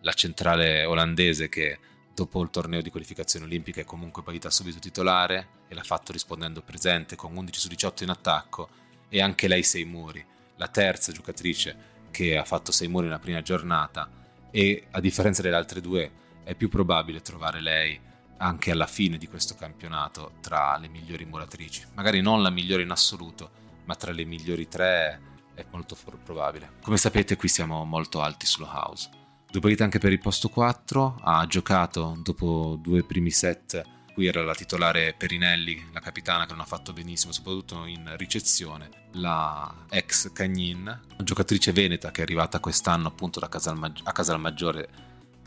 la 0.00 0.12
centrale 0.12 0.84
olandese 0.84 1.48
che 1.48 1.78
dopo 2.14 2.40
il 2.42 2.50
torneo 2.50 2.80
di 2.80 2.90
qualificazione 2.90 3.44
olimpica 3.44 3.80
è 3.80 3.84
comunque 3.84 4.22
partita 4.22 4.48
subito 4.48 4.78
titolare 4.78 5.48
e 5.68 5.74
l'ha 5.74 5.82
fatto 5.82 6.12
rispondendo 6.12 6.62
presente 6.62 7.16
con 7.16 7.36
11 7.36 7.60
su 7.60 7.68
18 7.68 8.04
in 8.04 8.10
attacco 8.10 8.68
e 9.08 9.20
anche 9.20 9.48
lei 9.48 9.62
6 9.62 9.84
muri, 9.84 10.24
la 10.56 10.68
terza 10.68 11.12
giocatrice 11.12 11.92
che 12.10 12.36
ha 12.36 12.44
fatto 12.44 12.70
6 12.70 12.86
muri 12.88 13.06
nella 13.06 13.18
prima 13.18 13.42
giornata 13.42 14.08
e 14.50 14.86
a 14.92 15.00
differenza 15.00 15.42
delle 15.42 15.56
altre 15.56 15.80
due 15.80 16.22
è 16.44 16.54
più 16.54 16.68
probabile 16.68 17.20
trovare 17.20 17.60
lei 17.60 18.00
anche 18.36 18.70
alla 18.70 18.86
fine 18.86 19.18
di 19.18 19.26
questo 19.26 19.54
campionato 19.54 20.34
tra 20.40 20.76
le 20.76 20.88
migliori 20.88 21.24
muratrici, 21.24 21.84
magari 21.94 22.20
non 22.20 22.42
la 22.42 22.50
migliore 22.50 22.82
in 22.82 22.90
assoluto, 22.90 23.50
ma 23.84 23.94
tra 23.96 24.12
le 24.12 24.24
migliori 24.24 24.68
tre 24.68 25.20
è 25.54 25.64
molto 25.70 25.96
probabile. 26.22 26.74
Come 26.82 26.96
sapete 26.96 27.36
qui 27.36 27.48
siamo 27.48 27.84
molto 27.84 28.20
alti 28.20 28.46
sullo 28.46 28.68
house. 28.70 29.22
Partite 29.60 29.84
anche 29.84 29.98
per 29.98 30.12
il 30.12 30.18
posto 30.18 30.48
4, 30.48 31.20
ha 31.22 31.46
giocato 31.46 32.18
dopo 32.22 32.78
due 32.82 33.02
primi 33.02 33.30
set, 33.30 33.82
qui 34.12 34.26
era 34.26 34.42
la 34.42 34.54
titolare 34.54 35.14
Perinelli, 35.16 35.86
la 35.92 36.00
capitana 36.00 36.44
che 36.44 36.52
non 36.52 36.60
ha 36.60 36.66
fatto 36.66 36.92
benissimo, 36.92 37.32
soprattutto 37.32 37.86
in 37.86 38.14
ricezione, 38.16 38.90
la 39.12 39.86
ex 39.90 40.32
Cagnin, 40.32 41.00
giocatrice 41.22 41.72
veneta 41.72 42.10
che 42.10 42.20
è 42.20 42.24
arrivata 42.24 42.60
quest'anno 42.60 43.08
appunto 43.08 43.40
da 43.40 43.48
Casalmaggi- 43.48 44.02
a 44.04 44.12
Casalmaggiore 44.12 44.88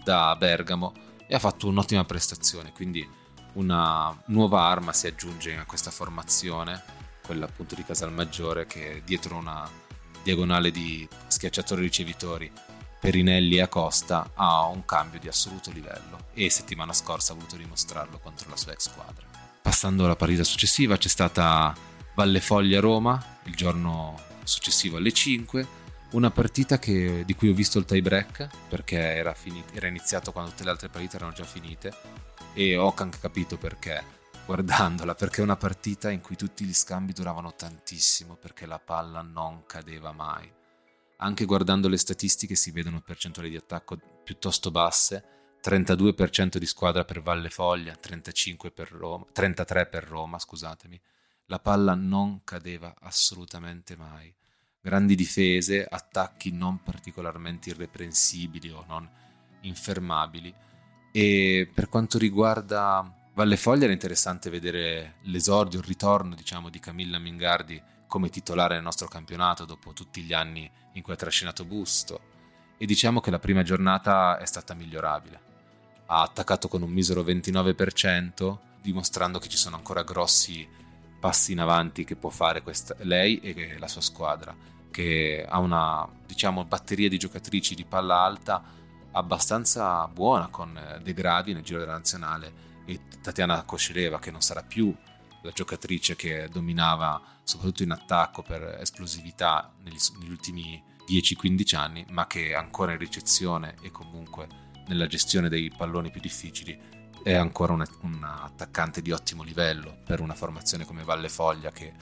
da 0.03 0.35
Bergamo 0.35 0.93
e 1.27 1.35
ha 1.35 1.39
fatto 1.39 1.67
un'ottima 1.67 2.03
prestazione, 2.05 2.71
quindi 2.71 3.07
una 3.53 4.19
nuova 4.27 4.63
arma 4.63 4.93
si 4.93 5.07
aggiunge 5.07 5.55
a 5.55 5.65
questa 5.65 5.91
formazione, 5.91 6.81
quella 7.23 7.45
appunto 7.45 7.75
di 7.75 7.83
Casalmaggiore 7.83 8.65
che 8.65 9.03
dietro 9.05 9.35
una 9.35 9.69
diagonale 10.23 10.71
di 10.71 11.07
schiacciatori 11.27 11.81
ricevitori 11.81 12.51
Perinelli 12.99 13.57
e 13.57 13.61
Acosta 13.61 14.31
ha 14.33 14.65
un 14.65 14.83
cambio 14.85 15.19
di 15.19 15.27
assoluto 15.27 15.71
livello 15.71 16.27
e 16.33 16.49
settimana 16.49 16.93
scorsa 16.93 17.33
ha 17.33 17.35
voluto 17.35 17.55
dimostrarlo 17.55 18.19
contro 18.19 18.49
la 18.49 18.57
sua 18.57 18.71
ex 18.71 18.89
squadra. 18.89 19.25
Passando 19.61 20.05
alla 20.05 20.15
partita 20.15 20.43
successiva 20.43 20.97
c'è 20.97 21.07
stata 21.07 21.75
Valle 22.15 22.41
Foglia 22.41 22.79
Roma 22.79 23.23
il 23.43 23.55
giorno 23.55 24.19
successivo 24.43 24.97
alle 24.97 25.11
5, 25.11 25.67
una 26.11 26.31
partita 26.31 26.79
che, 26.79 27.23
di 27.25 27.35
cui 27.35 27.49
ho 27.49 27.53
visto 27.53 27.77
il 27.79 27.85
tie 27.85 28.01
break 28.01 28.47
perché 28.69 28.97
era, 28.97 29.33
finito, 29.33 29.73
era 29.73 29.87
iniziato 29.87 30.31
quando 30.31 30.51
tutte 30.51 30.63
le 30.63 30.71
altre 30.71 30.89
partite 30.89 31.17
erano 31.17 31.33
già 31.33 31.43
finite. 31.43 31.93
E 32.53 32.75
ho 32.77 32.93
anche 32.97 33.19
capito 33.19 33.57
perché 33.57 34.03
guardandola 34.45 35.13
perché 35.13 35.41
è 35.41 35.43
una 35.43 35.57
partita 35.57 36.09
in 36.09 36.21
cui 36.21 36.35
tutti 36.35 36.63
gli 36.63 36.73
scambi 36.73 37.11
duravano 37.11 37.53
tantissimo 37.53 38.35
perché 38.35 38.65
la 38.65 38.79
palla 38.79 39.21
non 39.21 39.65
cadeva 39.65 40.13
mai 40.13 40.49
anche 41.17 41.45
guardando 41.45 41.87
le 41.87 41.97
statistiche 41.97 42.55
si 42.55 42.71
vedono 42.71 43.01
percentuali 43.01 43.49
di 43.49 43.55
attacco 43.55 43.97
piuttosto 44.23 44.71
basse, 44.71 45.37
32% 45.63 46.57
di 46.57 46.65
squadra 46.65 47.03
per 47.03 47.21
Valle 47.21 47.49
Foglia, 47.49 47.95
35 47.95 48.71
per 48.71 48.91
Roma, 48.91 49.25
33 49.31 49.87
per 49.87 50.03
Roma, 50.03 50.39
scusatemi. 50.39 50.99
La 51.47 51.59
palla 51.59 51.95
non 51.95 52.41
cadeva 52.43 52.93
assolutamente 53.01 53.95
mai. 53.95 54.33
Grandi 54.79 55.15
difese, 55.15 55.85
attacchi 55.85 56.51
non 56.51 56.81
particolarmente 56.83 57.69
irreprensibili 57.69 58.69
o 58.69 58.83
non 58.87 59.09
infermabili. 59.61 60.53
E 61.11 61.69
per 61.73 61.89
quanto 61.89 62.17
riguarda 62.17 63.11
Valle 63.33 63.57
Foglia 63.57 63.85
era 63.85 63.93
interessante 63.93 64.49
vedere 64.49 65.15
l'esordio, 65.23 65.79
il 65.79 65.85
ritorno, 65.85 66.35
diciamo, 66.35 66.69
di 66.69 66.79
Camilla 66.79 67.17
Mingardi 67.17 67.81
come 68.07 68.29
titolare 68.29 68.75
nel 68.75 68.83
nostro 68.83 69.07
campionato 69.07 69.65
dopo 69.65 69.93
tutti 69.93 70.21
gli 70.21 70.33
anni 70.33 70.69
in 70.93 71.01
cui 71.01 71.13
ha 71.13 71.17
trascinato 71.17 71.65
Busto 71.65 72.35
e 72.77 72.85
diciamo 72.85 73.19
che 73.19 73.31
la 73.31 73.39
prima 73.39 73.63
giornata 73.63 74.37
è 74.37 74.45
stata 74.45 74.73
migliorabile. 74.73 75.41
Ha 76.05 76.21
attaccato 76.21 76.67
con 76.67 76.83
un 76.83 76.91
misero 76.91 77.23
29%, 77.23 78.57
dimostrando 78.81 79.39
che 79.39 79.49
ci 79.49 79.57
sono 79.57 79.75
ancora 79.75 80.03
grossi 80.03 80.67
passi 81.19 81.51
in 81.51 81.59
avanti 81.59 82.03
che 82.03 82.15
può 82.15 82.29
fare 82.29 82.61
questa, 82.61 82.95
lei 82.99 83.39
e 83.39 83.77
la 83.79 83.87
sua 83.87 84.01
squadra, 84.01 84.55
che 84.91 85.45
ha 85.47 85.57
una 85.59 86.07
diciamo, 86.25 86.63
batteria 86.65 87.09
di 87.09 87.17
giocatrici 87.17 87.73
di 87.73 87.85
palla 87.85 88.19
alta 88.21 88.63
abbastanza 89.11 90.07
buona 90.07 90.47
con 90.47 90.99
De 91.01 91.13
Gradi 91.13 91.53
nel 91.53 91.63
giro 91.63 91.79
della 91.79 91.93
nazionale 91.93 92.65
e 92.85 93.01
Tatiana 93.21 93.63
Kosceleva 93.63 94.19
che 94.19 94.29
non 94.29 94.41
sarà 94.41 94.61
più 94.61 94.95
la 95.47 95.53
giocatrice 95.53 96.17
che 96.17 96.49
dominava 96.51 97.21
soprattutto 97.43 97.83
in 97.83 97.91
attacco 97.91 98.41
per 98.41 98.79
esplosività 98.81 99.73
negli, 99.83 99.97
negli 100.19 100.29
ultimi 100.29 100.83
10-15 101.07 101.75
anni, 101.75 102.05
ma 102.09 102.27
che 102.27 102.53
ancora 102.53 102.91
in 102.91 102.97
ricezione 102.97 103.75
e 103.81 103.89
comunque 103.89 104.47
nella 104.87 105.07
gestione 105.07 105.47
dei 105.47 105.71
palloni 105.75 106.11
più 106.11 106.19
difficili 106.19 106.77
è 107.23 107.33
ancora 107.33 107.73
un, 107.73 107.85
un 108.01 108.23
attaccante 108.23 109.01
di 109.01 109.11
ottimo 109.11 109.43
livello 109.43 109.97
per 110.05 110.19
una 110.19 110.35
formazione 110.35 110.85
come 110.85 111.03
Valle 111.03 111.29
Foglia 111.29 111.71
che 111.71 111.93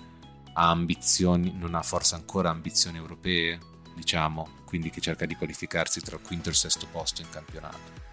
ha 0.54 0.70
ambizioni, 0.70 1.54
non 1.56 1.76
ha 1.76 1.84
forse 1.84 2.16
ancora 2.16 2.50
ambizioni 2.50 2.98
europee, 2.98 3.60
diciamo, 3.96 4.64
quindi 4.66 4.90
che 4.90 5.02
cerca 5.02 5.26
di 5.26 5.36
qualificarsi 5.36 6.02
tra 6.02 6.16
il 6.16 6.22
quinto 6.24 6.50
e 6.50 6.52
il 6.52 6.58
sesto 6.58 6.88
posto 6.92 7.22
in 7.22 7.30
campionato. 7.30 8.04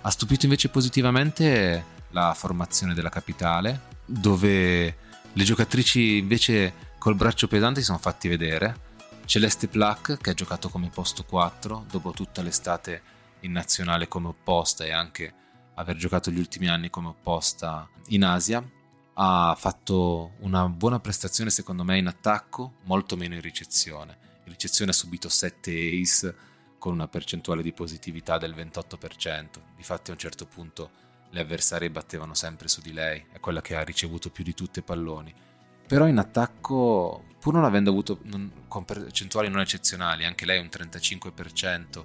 Ha 0.00 0.10
stupito 0.10 0.46
invece 0.46 0.68
positivamente 0.70 1.94
la 2.10 2.32
formazione 2.34 2.94
della 2.94 3.08
capitale, 3.08 3.94
dove 4.06 4.96
le 5.32 5.44
giocatrici 5.44 6.16
invece 6.16 6.84
col 6.98 7.14
braccio 7.14 7.48
pesante 7.48 7.80
si 7.80 7.86
sono 7.86 7.98
fatti 7.98 8.28
vedere. 8.28 8.84
Celeste 9.26 9.68
Plac, 9.68 10.16
che 10.18 10.30
ha 10.30 10.34
giocato 10.34 10.68
come 10.68 10.88
posto 10.88 11.24
4 11.24 11.86
dopo 11.90 12.12
tutta 12.12 12.42
l'estate 12.42 13.02
in 13.40 13.52
nazionale 13.52 14.08
come 14.08 14.28
opposta 14.28 14.84
e 14.84 14.92
anche 14.92 15.34
aver 15.74 15.96
giocato 15.96 16.30
gli 16.30 16.38
ultimi 16.38 16.68
anni 16.68 16.88
come 16.88 17.08
opposta 17.08 17.88
in 18.08 18.24
Asia, 18.24 18.64
ha 19.14 19.56
fatto 19.58 20.32
una 20.40 20.68
buona 20.68 21.00
prestazione 21.00 21.50
secondo 21.50 21.84
me 21.84 21.98
in 21.98 22.06
attacco, 22.06 22.74
molto 22.84 23.16
meno 23.16 23.34
in 23.34 23.40
ricezione. 23.40 24.16
In 24.44 24.52
ricezione 24.52 24.92
ha 24.92 24.94
subito 24.94 25.28
7 25.28 26.00
ace 26.00 26.36
con 26.78 26.92
una 26.92 27.08
percentuale 27.08 27.62
di 27.62 27.72
positività 27.72 28.38
del 28.38 28.54
28%. 28.54 29.46
Difatti 29.74 30.10
a 30.10 30.12
un 30.12 30.18
certo 30.18 30.46
punto 30.46 30.90
le 31.36 31.42
avversarie 31.42 31.90
battevano 31.90 32.34
sempre 32.34 32.66
su 32.66 32.80
di 32.80 32.92
lei, 32.92 33.24
è 33.30 33.38
quella 33.38 33.60
che 33.60 33.76
ha 33.76 33.82
ricevuto 33.82 34.30
più 34.30 34.42
di 34.42 34.54
tutte 34.54 34.82
palloni. 34.82 35.32
Però 35.86 36.08
in 36.08 36.18
attacco, 36.18 37.24
pur 37.38 37.54
non 37.54 37.64
avendo 37.64 37.90
avuto 37.90 38.18
non, 38.22 38.50
con 38.66 38.84
percentuali 38.84 39.48
non 39.48 39.60
eccezionali, 39.60 40.24
anche 40.24 40.46
lei 40.46 40.58
un 40.58 40.68
35% 40.70 42.04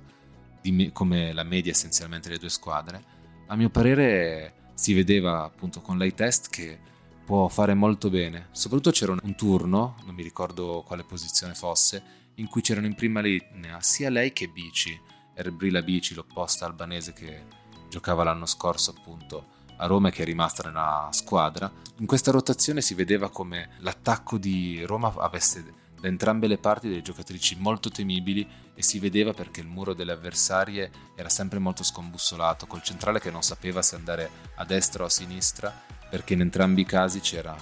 me, 0.70 0.92
come 0.92 1.34
la 1.34 1.44
media 1.44 1.72
essenzialmente 1.72 2.28
delle 2.28 2.40
due 2.40 2.50
squadre, 2.50 3.04
a 3.48 3.56
mio 3.56 3.70
parere 3.70 4.70
si 4.76 4.94
vedeva 4.94 5.44
appunto 5.44 5.82
con 5.82 5.98
lei 5.98 6.14
test 6.14 6.50
che 6.50 6.80
può 7.26 7.48
fare 7.48 7.74
molto 7.74 8.10
bene. 8.10 8.50
Soprattutto 8.52 8.92
c'era 8.92 9.14
un, 9.14 9.20
un 9.24 9.36
turno, 9.36 9.96
non 10.06 10.14
mi 10.14 10.24
ricordo 10.24 10.84
quale 10.86 11.04
posizione 11.04 11.56
fosse, 11.56 12.04
in 12.36 12.48
cui 12.48 12.62
c'erano 12.62 12.86
in 12.88 12.96
prima 12.96 13.22
linea 13.22 13.82
sia 13.82 14.10
lei 14.10 14.34
che 14.34 14.48
Bici, 14.48 15.00
Erbrila 15.34 15.82
Bici, 15.82 16.14
l'opposta 16.14 16.66
albanese 16.66 17.14
che 17.14 17.60
giocava 17.92 18.24
l'anno 18.24 18.46
scorso 18.46 18.96
appunto 18.98 19.60
a 19.78 19.86
Roma 19.86 20.08
e 20.08 20.12
che 20.12 20.22
è 20.22 20.26
rimasta 20.26 20.64
nella 20.64 21.10
squadra. 21.12 21.70
In 21.98 22.06
questa 22.06 22.32
rotazione 22.32 22.82
si 22.82 22.94
vedeva 22.94 23.30
come 23.30 23.76
l'attacco 23.80 24.38
di 24.38 24.84
Roma 24.86 25.14
avesse 25.18 25.64
da 26.00 26.08
entrambe 26.08 26.48
le 26.48 26.58
parti 26.58 26.88
delle 26.88 27.04
giocatrici 27.04 27.58
molto 27.60 27.90
temibili 27.90 28.48
e 28.74 28.82
si 28.82 28.98
vedeva 28.98 29.34
perché 29.34 29.60
il 29.60 29.68
muro 29.68 29.94
delle 29.94 30.14
avversarie 30.14 30.90
era 31.16 31.30
sempre 31.30 31.60
molto 31.60 31.84
scombussolato, 31.84 32.66
col 32.66 32.82
centrale 32.82 33.20
che 33.20 33.30
non 33.30 33.44
sapeva 33.44 33.84
se 33.84 33.96
andare 33.96 34.30
a 34.56 34.66
destra 34.66 35.04
o 35.04 35.06
a 35.06 35.10
sinistra, 35.10 35.72
perché 36.10 36.34
in 36.34 36.42
entrambi 36.42 36.82
i 36.82 36.86
casi 36.86 37.20
c'era 37.20 37.56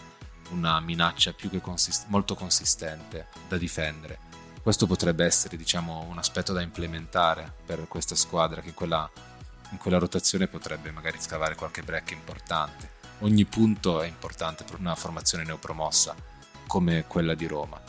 una 0.52 0.80
minaccia 0.80 1.34
più 1.34 1.50
che 1.50 1.60
consist- 1.60 2.08
molto 2.08 2.36
consistente 2.36 3.28
da 3.48 3.58
difendere. 3.58 4.20
Questo 4.62 4.88
potrebbe 4.88 5.26
essere, 5.26 5.58
diciamo, 5.58 6.06
un 6.10 6.18
aspetto 6.18 6.54
da 6.54 6.62
implementare 6.62 7.54
per 7.66 7.88
questa 7.88 8.16
squadra 8.16 8.62
che 8.62 8.74
quella 8.74 9.10
in 9.72 9.78
quella 9.78 10.00
rotazione 10.00 10.48
potrebbe 10.48 10.92
magari 10.92 11.20
scavare 11.20 11.56
qualche 11.56 11.84
break 11.84 12.12
importante. 12.12 12.98
Ogni 13.20 13.46
punto 13.46 14.02
è 14.02 14.08
importante 14.08 14.64
per 14.64 14.80
una 14.80 14.96
formazione 14.96 15.44
neopromossa 15.44 16.16
come 16.68 17.06
quella 17.08 17.36
di 17.36 17.48
Roma. 17.48 17.82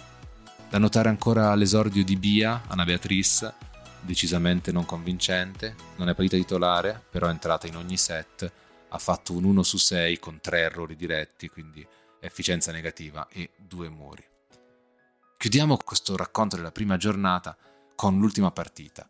Da 0.68 0.78
notare 0.78 1.08
ancora 1.08 1.54
l'esordio 1.54 2.04
di 2.04 2.16
Bia, 2.16 2.62
Anna 2.68 2.84
Beatrice, 2.84 3.54
decisamente 4.00 4.72
non 4.72 4.84
convincente, 4.84 5.74
non 5.96 6.08
è 6.08 6.14
partita 6.14 6.36
titolare, 6.36 7.02
però 7.10 7.26
è 7.26 7.30
entrata 7.30 7.66
in 7.66 7.76
ogni 7.76 7.96
set, 7.96 8.50
ha 8.88 8.98
fatto 8.98 9.32
un 9.32 9.44
1 9.44 9.62
su 9.62 9.76
6 9.76 10.18
con 10.18 10.40
3 10.40 10.60
errori 10.60 10.96
diretti, 10.96 11.48
quindi 11.48 11.86
efficienza 12.20 12.72
negativa 12.72 13.28
e 13.28 13.50
due 13.56 13.88
muri. 13.88 14.24
Chiudiamo 15.36 15.76
questo 15.78 16.16
racconto 16.16 16.56
della 16.56 16.72
prima 16.72 16.96
giornata 16.96 17.56
con 17.94 18.18
l'ultima 18.18 18.50
partita, 18.50 19.08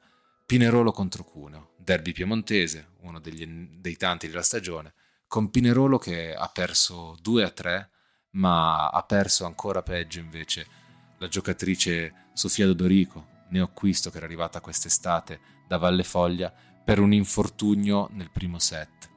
Pinerolo 0.51 0.91
contro 0.91 1.23
Cuneo, 1.23 1.75
derby 1.77 2.11
piemontese, 2.11 2.95
uno 3.03 3.21
degli, 3.21 3.47
dei 3.79 3.95
tanti 3.95 4.27
della 4.27 4.43
stagione, 4.43 4.95
con 5.29 5.49
Pinerolo 5.49 5.97
che 5.97 6.35
ha 6.35 6.49
perso 6.49 7.17
2 7.23 7.45
a 7.45 7.51
3, 7.51 7.91
ma 8.31 8.89
ha 8.89 9.03
perso 9.05 9.45
ancora 9.45 9.83
peggio 9.83 10.19
invece 10.19 10.67
la 11.19 11.29
giocatrice 11.29 12.31
Sofia 12.33 12.67
Dodorico, 12.67 13.45
neoacquisto 13.51 14.11
che 14.11 14.17
era 14.17 14.27
arrivata 14.27 14.61
quest'estate 14.61 15.41
da 15.69 15.77
Valle 15.77 16.03
Foglia, 16.03 16.53
per 16.85 16.99
un 16.99 17.13
infortunio 17.13 18.09
nel 18.11 18.33
primo 18.33 18.59
set. 18.59 19.09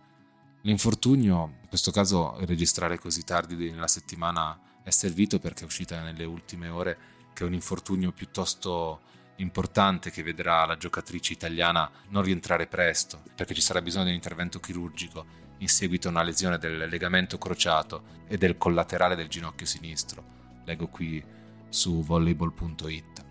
L'infortunio, 0.61 1.55
in 1.63 1.67
questo 1.67 1.89
caso 1.89 2.35
registrare 2.45 2.99
così 2.99 3.23
tardi 3.23 3.71
nella 3.71 3.87
settimana 3.87 4.83
è 4.83 4.91
servito 4.91 5.39
perché 5.39 5.63
è 5.63 5.65
uscita 5.65 5.99
nelle 6.03 6.25
ultime 6.25 6.69
ore 6.69 6.97
che 7.33 7.43
è 7.43 7.47
un 7.47 7.55
infortunio 7.55 8.11
piuttosto 8.11 9.01
importante 9.37 10.11
che 10.11 10.23
vedrà 10.23 10.65
la 10.65 10.77
giocatrice 10.77 11.33
italiana 11.33 11.89
non 12.09 12.23
rientrare 12.23 12.67
presto 12.67 13.21
perché 13.35 13.53
ci 13.53 13.61
sarà 13.61 13.81
bisogno 13.81 14.05
di 14.05 14.09
un 14.11 14.15
intervento 14.15 14.59
chirurgico 14.59 15.25
in 15.59 15.67
seguito 15.67 16.07
a 16.07 16.11
una 16.11 16.23
lesione 16.23 16.57
del 16.57 16.87
legamento 16.89 17.37
crociato 17.37 18.21
e 18.27 18.37
del 18.37 18.57
collaterale 18.57 19.15
del 19.15 19.27
ginocchio 19.27 19.65
sinistro. 19.65 20.23
Leggo 20.65 20.87
qui 20.87 21.23
su 21.69 22.03
volleyball.it. 22.03 23.25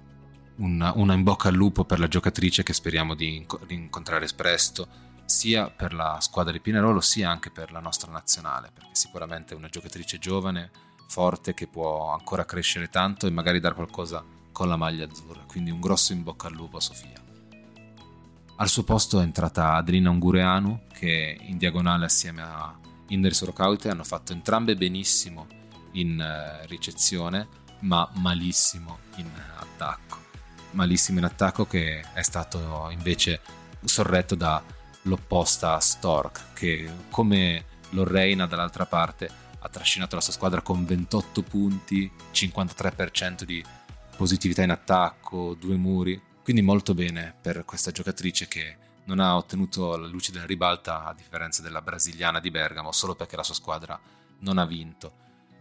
Una, 0.57 0.93
una 0.97 1.15
in 1.15 1.23
bocca 1.23 1.49
al 1.49 1.55
lupo 1.55 1.85
per 1.85 1.99
la 1.99 2.09
giocatrice 2.09 2.63
che 2.63 2.73
speriamo 2.73 3.15
di, 3.15 3.47
di 3.67 3.75
incontrare 3.75 4.27
presto, 4.35 4.89
sia 5.25 5.71
per 5.71 5.95
la 5.95 6.19
squadra 6.21 6.53
di 6.53 6.61
Pinerolo 6.61 7.01
sia 7.01 7.31
anche 7.31 7.51
per 7.51 7.73
la 7.73 7.81
nostra 7.81 8.11
nazionale, 8.11 8.71
perché 8.73 8.91
sicuramente 8.95 9.55
è 9.55 9.57
una 9.57 9.69
giocatrice 9.69 10.19
giovane, 10.19 10.71
forte, 11.09 11.55
che 11.55 11.67
può 11.67 12.13
ancora 12.13 12.45
crescere 12.45 12.89
tanto 12.89 13.27
e 13.27 13.31
magari 13.31 13.61
dare 13.61 13.75
qualcosa 13.75 14.25
con 14.53 14.69
la 14.69 14.77
maglia 14.77 15.05
azzurra. 15.05 15.45
Quindi 15.47 15.71
un 15.71 15.81
grosso 15.81 16.13
in 16.13 16.23
bocca 16.23 16.47
al 16.47 16.55
lupo 16.55 16.77
a 16.77 16.81
Sofia. 16.81 17.21
Al 18.57 18.69
suo 18.69 18.85
posto 18.85 19.19
è 19.19 19.23
entrata 19.23 19.75
Adelina 19.75 20.11
Ungureanu, 20.11 20.83
che 20.93 21.37
in 21.41 21.59
diagonale 21.59 22.05
assieme 22.05 22.43
a 22.43 22.79
Inder 23.09 23.35
Sorokaute 23.35 23.89
hanno 23.89 24.05
fatto 24.05 24.33
entrambe 24.33 24.77
benissimo 24.77 25.47
in 25.93 26.21
eh, 26.21 26.67
ricezione, 26.67 27.49
ma 27.81 28.09
malissimo 28.15 28.99
in 29.17 29.29
attacco. 29.59 30.21
Malissimo 30.73 31.19
in 31.19 31.25
attacco 31.25 31.67
che 31.67 32.05
è 32.13 32.23
stato 32.23 32.89
invece 32.91 33.41
sorretto 33.85 34.35
dall'opposta 34.35 35.79
Stork, 35.81 36.53
che 36.55 36.89
come 37.11 37.65
Lorraina 37.91 38.47
dall'altra 38.47 38.87
parte 38.87 39.29
ha 39.59 39.69
trascinato 39.69 40.15
la 40.15 40.21
sua 40.21 40.33
squadra 40.33 40.61
con 40.61 40.85
28 40.85 41.43
punti, 41.43 42.11
53% 42.33 43.43
di 43.43 43.65
positività 44.23 44.63
in 44.63 44.71
attacco, 44.71 45.57
due 45.59 45.75
muri, 45.75 46.21
quindi 46.45 46.63
molto 46.63 46.95
bene 46.95 47.35
per 47.41 47.65
questa 47.65 47.91
giocatrice 47.91 48.47
che 48.47 48.77
non 49.07 49.19
ha 49.19 49.37
ottenuto 49.37 49.97
la 49.97 50.07
luce 50.07 50.31
della 50.31 50.47
ribalta 50.47 51.07
a 51.07 51.13
differenza 51.13 51.61
della 51.61 51.83
brasiliana 51.83 52.39
di 52.39 52.53
Bergamo 52.53 52.93
solo 52.93 53.17
perché 53.17 53.35
la 53.35 53.43
sua 53.43 53.57
squadra 53.57 53.99
non 54.39 54.59
ha 54.59 54.65
vinto. 54.65 55.13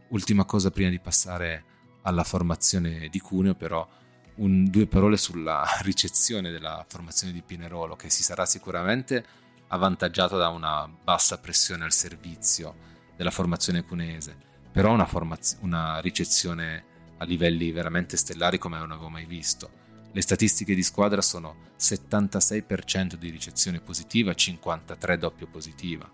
Ultima 0.09 0.45
cosa 0.45 0.69
prima 0.69 0.91
di 0.91 0.99
passare 0.99 1.63
alla 2.03 2.23
formazione 2.23 3.09
di 3.09 3.19
Cuneo 3.19 3.55
però 3.55 3.87
un, 4.35 4.69
due 4.69 4.85
parole 4.85 5.17
sulla 5.17 5.65
ricezione 5.81 6.51
della 6.51 6.85
formazione 6.87 7.33
di 7.33 7.41
Pinerolo 7.41 7.95
che 7.95 8.11
si 8.11 8.21
sarà 8.21 8.45
sicuramente 8.45 9.25
avvantaggiato 9.69 10.37
da 10.37 10.49
una 10.49 10.87
bassa 11.03 11.39
pressione 11.39 11.83
al 11.83 11.93
servizio 11.93 12.75
della 13.15 13.31
formazione 13.31 13.83
cuneese, 13.83 14.37
però 14.71 14.93
una, 14.93 15.07
formaz- 15.07 15.57
una 15.61 15.97
ricezione 15.97 16.89
a 17.21 17.23
livelli 17.23 17.71
veramente 17.71 18.17
stellari 18.17 18.57
come 18.57 18.79
non 18.79 18.91
avevo 18.91 19.09
mai 19.09 19.25
visto. 19.25 19.69
Le 20.11 20.21
statistiche 20.21 20.73
di 20.73 20.81
squadra 20.81 21.21
sono 21.21 21.69
76% 21.79 23.13
di 23.13 23.29
ricezione 23.29 23.79
positiva, 23.79 24.31
53% 24.31 25.15
doppio 25.15 25.47
positiva. 25.47 26.09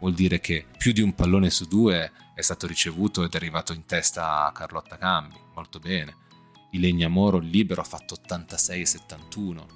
Vuol 0.00 0.14
dire 0.14 0.40
che 0.40 0.64
più 0.76 0.92
di 0.92 1.02
un 1.02 1.14
pallone 1.14 1.50
su 1.50 1.66
due 1.66 2.10
è 2.34 2.40
stato 2.40 2.66
ricevuto 2.66 3.24
ed 3.24 3.32
è 3.32 3.36
arrivato 3.36 3.74
in 3.74 3.84
testa 3.84 4.46
a 4.46 4.52
Carlotta 4.52 4.96
Cambi, 4.96 5.36
molto 5.54 5.78
bene. 5.78 6.16
Il 6.72 7.08
Moro 7.08 7.38
libero 7.38 7.82
ha 7.82 7.84
fatto 7.84 8.14
86 8.14 8.86
71, 8.86 9.66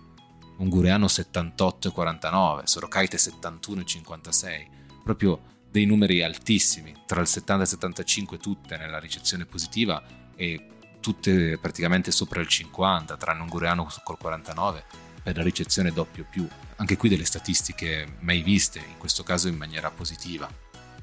Ungureano 0.58 1.06
78 1.06 1.92
49, 1.92 2.62
Sorokaite 2.66 3.18
71 3.18 3.84
56. 3.84 4.68
Proprio 5.04 5.42
dei 5.70 5.84
numeri 5.84 6.22
altissimi, 6.22 6.94
tra 7.06 7.20
il 7.20 7.26
70 7.26 7.60
e 7.60 7.62
il 7.62 7.68
75 7.68 8.38
tutte 8.38 8.76
nella 8.76 8.98
ricezione 8.98 9.44
positiva 9.44 10.20
e 10.42 10.60
tutte 10.98 11.56
praticamente 11.56 12.10
sopra 12.10 12.40
il 12.40 12.48
50, 12.48 13.16
tranne 13.16 13.42
Ungureano 13.42 13.88
col 14.02 14.18
49 14.18 14.84
per 15.22 15.36
la 15.36 15.42
ricezione 15.44 15.92
doppio 15.92 16.26
più. 16.28 16.48
Anche 16.76 16.96
qui 16.96 17.08
delle 17.08 17.24
statistiche 17.24 18.16
mai 18.20 18.42
viste, 18.42 18.80
in 18.80 18.98
questo 18.98 19.22
caso 19.22 19.46
in 19.46 19.56
maniera 19.56 19.88
positiva. 19.92 20.50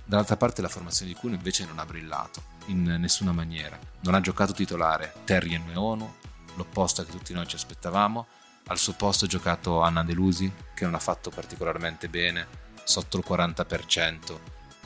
Dall'altra 0.03 0.35
parte 0.35 0.61
la 0.61 0.67
formazione 0.67 1.13
di 1.13 1.17
Kuhn 1.17 1.33
invece 1.33 1.65
non 1.65 1.79
ha 1.79 1.85
brillato, 1.85 2.41
in 2.65 2.83
nessuna 2.83 3.31
maniera. 3.31 3.79
Non 4.01 4.13
ha 4.13 4.19
giocato 4.19 4.51
titolare 4.51 5.13
Terry 5.23 5.53
e 5.53 5.57
Nueono, 5.59 6.15
l'opposto 6.55 7.05
che 7.05 7.11
tutti 7.11 7.31
noi 7.31 7.47
ci 7.47 7.55
aspettavamo. 7.55 8.27
Al 8.67 8.77
suo 8.77 8.93
posto 8.93 9.23
ha 9.23 9.29
giocato 9.29 9.81
Anna 9.81 10.03
Delusi, 10.03 10.51
che 10.73 10.83
non 10.83 10.95
ha 10.95 10.99
fatto 10.99 11.29
particolarmente 11.29 12.09
bene, 12.09 12.45
sotto 12.83 13.17
il 13.17 13.23
40% 13.25 14.37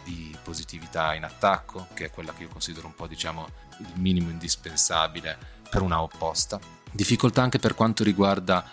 di 0.04 0.38
positività 0.44 1.16
in 1.16 1.24
attacco, 1.24 1.88
che 1.96 2.06
è 2.06 2.12
quella 2.12 2.34
che 2.34 2.44
io 2.44 2.50
considero 2.50 2.86
un 2.86 2.94
po' 2.94 3.08
diciamo 3.08 3.48
il 3.80 4.00
minimo 4.00 4.30
indispensabile 4.30 5.38
per 5.70 5.82
una 5.82 6.02
opposta. 6.02 6.60
Difficoltà 6.92 7.42
anche 7.42 7.60
per 7.60 7.74
quanto 7.74 8.04
riguarda 8.04 8.70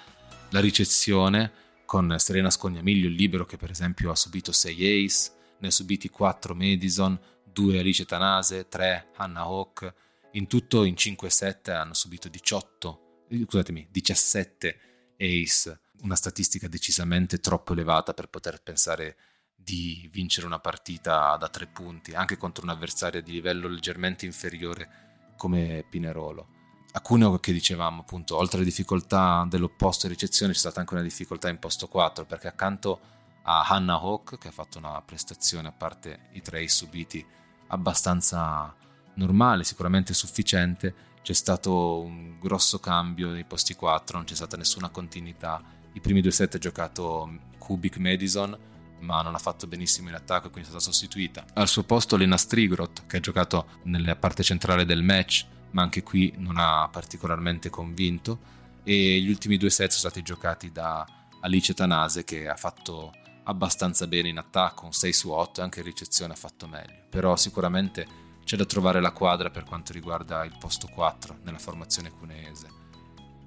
la 0.51 0.61
ricezione, 0.61 1.53
con 1.85 2.15
Serena 2.19 2.51
Scognamiglio, 2.51 3.09
il 3.09 3.15
libero 3.15 3.45
che 3.45 3.57
per 3.57 3.71
esempio 3.71 4.11
ha 4.11 4.17
subito 4.17 4.53
6 4.53 5.05
ace, 5.05 5.33
ne 5.59 5.69
ha 5.69 5.71
subiti 5.71 6.09
4 6.09 6.55
Madison, 6.55 7.19
2 7.45 7.79
Alice 7.79 8.05
Tanase, 8.05 8.69
3 8.69 9.13
Hannah 9.17 9.41
Hawk, 9.41 9.95
in 10.33 10.47
tutto 10.47 10.85
in 10.85 10.95
5-7 10.95 11.73
hanno 11.73 11.95
subito 11.95 12.29
18, 12.29 13.25
scusatemi, 13.45 13.89
17 13.91 14.81
ace, 15.19 15.81
una 16.03 16.15
statistica 16.15 16.69
decisamente 16.69 17.39
troppo 17.39 17.73
elevata 17.73 18.15
per 18.15 18.29
poter 18.29 18.63
pensare 18.63 19.17
di 19.63 20.09
vincere 20.13 20.47
una 20.47 20.59
partita 20.59 21.37
da 21.37 21.49
tre 21.49 21.67
punti, 21.67 22.13
anche 22.13 22.37
contro 22.37 22.65
un 22.65 22.71
avversario 22.71 23.23
di 23.23 23.33
livello 23.33 23.69
leggermente 23.69 24.27
inferiore 24.27 25.35
come 25.37 25.85
Pinerolo. 25.89 26.59
A 26.93 27.01
Cuneo 27.01 27.39
che 27.39 27.53
dicevamo 27.53 28.01
appunto, 28.01 28.37
oltre 28.37 28.57
alle 28.57 28.67
difficoltà 28.67 29.47
dell'opposto 29.49 30.07
in 30.07 30.13
ricezione 30.13 30.53
c'è 30.53 30.59
stata 30.59 30.81
anche 30.81 30.95
una 30.95 31.03
difficoltà 31.03 31.49
in 31.49 31.59
posto 31.59 31.87
4 31.87 32.25
perché 32.25 32.49
accanto 32.49 33.01
a 33.43 33.67
Hannah 33.69 33.95
Hawk 33.95 34.39
che 34.39 34.49
ha 34.49 34.53
fatto 34.53 34.79
una 34.79 35.01
prestazione 35.03 35.69
a 35.69 35.73
parte 35.73 36.29
i 36.33 36.43
tre 36.43 36.67
subiti 36.69 37.25
abbastanza 37.69 38.75
normale, 39.15 39.65
sicuramente 39.65 40.15
sufficiente, 40.15 40.95
c'è 41.23 41.33
stato 41.33 42.01
un 42.01 42.39
grosso 42.41 42.81
cambio 42.81 43.31
nei 43.31 43.45
posti 43.45 43.75
4, 43.75 44.17
non 44.17 44.27
c'è 44.27 44.35
stata 44.35 44.57
nessuna 44.57 44.89
continuità. 44.89 45.63
I 45.93 46.01
primi 46.01 46.21
due 46.21 46.31
set 46.31 46.57
ha 46.57 46.59
giocato 46.59 47.31
Kubik 47.59 47.99
Madison 47.99 48.57
ma 49.01 49.23
non 49.23 49.35
ha 49.35 49.39
fatto 49.39 49.67
benissimo 49.67 50.09
in 50.09 50.15
attacco 50.15 50.49
e 50.49 50.51
quindi 50.51 50.69
è 50.69 50.73
stata 50.73 50.85
sostituita. 50.85 51.45
Al 51.55 51.69
suo 51.69 51.85
posto 51.85 52.17
Lena 52.17 52.37
Strigrot, 52.37 53.07
che 53.07 53.19
ha 53.19 53.21
giocato 53.21 53.81
nella 53.85 54.17
parte 54.17 54.43
centrale 54.43 54.85
del 54.85 55.03
match, 55.03 55.47
ma 55.73 55.83
anche 55.83 56.03
qui 56.03 56.35
non 56.37 56.57
ha 56.57 56.89
particolarmente 56.91 57.71
convinto. 57.71 58.59
E 58.83 59.21
gli 59.21 59.29
ultimi 59.29 59.57
due 59.57 59.71
set 59.71 59.91
sono 59.91 60.11
stati 60.11 60.23
giocati 60.23 60.73
da 60.73 61.07
Alice 61.41 61.75
Tanase, 61.75 62.25
che 62.25 62.49
ha 62.49 62.57
fatto 62.57 63.13
abbastanza 63.45 64.07
bene 64.07 64.29
in 64.29 64.39
attacco, 64.39 64.85
un 64.85 64.93
6 64.93 65.13
su 65.13 65.31
8, 65.31 65.61
e 65.61 65.63
anche 65.63 65.81
in 65.81 65.87
ricezione 65.87 66.33
ha 66.33 66.37
fatto 66.37 66.67
meglio. 66.67 67.05
Però 67.09 67.37
sicuramente 67.37 68.07
c'è 68.45 68.57
da 68.57 68.65
trovare 68.65 69.01
la 69.01 69.13
quadra 69.13 69.51
per 69.51 69.65
quanto 69.65 69.93
riguarda 69.93 70.45
il 70.45 70.57
posto 70.59 70.89
4 70.89 71.39
nella 71.43 71.59
formazione 71.59 72.11
cuneese. 72.11 72.69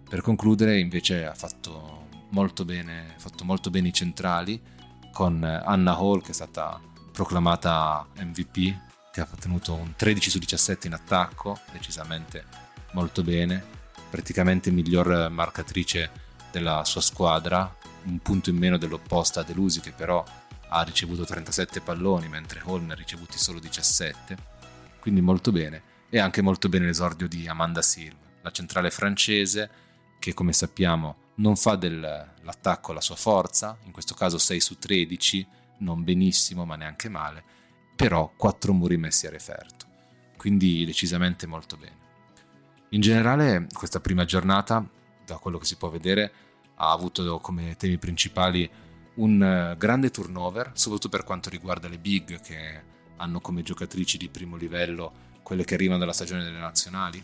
Per 0.07 0.21
concludere, 0.21 0.79
invece, 0.79 1.25
ha 1.25 1.33
fatto 1.33 2.07
molto 2.29 2.65
bene, 2.65 3.15
fatto 3.17 3.43
molto 3.43 3.69
bene 3.69 3.89
i 3.89 3.93
centrali, 3.93 4.61
con 5.13 5.43
Anna 5.43 5.95
Hall 5.95 6.21
che 6.21 6.31
è 6.31 6.33
stata 6.33 6.81
proclamata 7.13 8.05
MVP, 8.17 8.75
che 9.13 9.21
ha 9.21 9.27
ottenuto 9.31 9.75
un 9.75 9.93
13 9.95 10.29
su 10.31 10.39
17 10.39 10.87
in 10.87 10.93
attacco, 10.93 11.59
decisamente 11.71 12.43
molto 12.93 13.21
bene, 13.21 13.63
praticamente 14.09 14.71
miglior 14.71 15.29
marcatrice 15.29 16.09
della 16.51 16.83
sua 16.83 17.01
squadra, 17.01 17.73
un 18.05 18.19
punto 18.19 18.49
in 18.49 18.57
meno 18.57 18.77
dell'opposta 18.77 19.43
Delusi 19.43 19.79
che 19.79 19.91
però 19.91 20.23
ha 20.69 20.81
ricevuto 20.81 21.23
37 21.23 21.81
palloni 21.81 22.27
mentre 22.27 22.61
Hall 22.65 22.83
ne 22.83 22.93
ha 22.93 22.95
ricevuti 22.95 23.37
solo 23.37 23.59
17, 23.59 24.35
quindi 24.99 25.21
molto 25.21 25.51
bene. 25.51 25.91
E 26.09 26.19
anche 26.19 26.41
molto 26.41 26.69
bene 26.69 26.85
l'esordio 26.85 27.27
di 27.27 27.47
Amanda 27.47 27.81
Silva, 27.81 28.17
la 28.41 28.51
centrale 28.51 28.91
francese 28.91 29.69
che 30.19 30.33
come 30.33 30.53
sappiamo 30.53 31.22
non 31.35 31.55
fa 31.55 31.75
dell'attacco 31.75 32.93
la 32.93 33.01
sua 33.01 33.15
forza, 33.15 33.77
in 33.85 33.91
questo 33.91 34.13
caso 34.13 34.37
6 34.37 34.59
su 34.59 34.77
13, 34.77 35.47
non 35.79 36.03
benissimo 36.03 36.65
ma 36.65 36.75
neanche 36.75 37.09
male, 37.09 37.43
però 37.95 38.31
4 38.35 38.73
muri 38.73 38.97
messi 38.97 39.27
a 39.27 39.29
referto, 39.29 39.85
quindi 40.37 40.85
decisamente 40.85 41.47
molto 41.47 41.77
bene. 41.77 42.01
In 42.89 43.01
generale 43.01 43.67
questa 43.73 43.99
prima 43.99 44.25
giornata, 44.25 44.87
da 45.25 45.37
quello 45.37 45.57
che 45.57 45.65
si 45.65 45.77
può 45.77 45.89
vedere, 45.89 46.31
ha 46.75 46.91
avuto 46.91 47.39
come 47.39 47.75
temi 47.75 47.97
principali 47.97 48.69
un 49.15 49.41
eh, 49.41 49.75
grande 49.77 50.11
turnover, 50.11 50.71
soprattutto 50.73 51.09
per 51.09 51.23
quanto 51.23 51.49
riguarda 51.49 51.87
le 51.87 51.97
big 51.97 52.39
che 52.39 52.91
hanno 53.17 53.41
come 53.41 53.61
giocatrici 53.61 54.17
di 54.17 54.29
primo 54.29 54.55
livello 54.55 55.31
quelle 55.43 55.65
che 55.65 55.73
arrivano 55.75 55.99
dalla 55.99 56.13
stagione 56.13 56.43
delle 56.43 56.57
nazionali, 56.57 57.23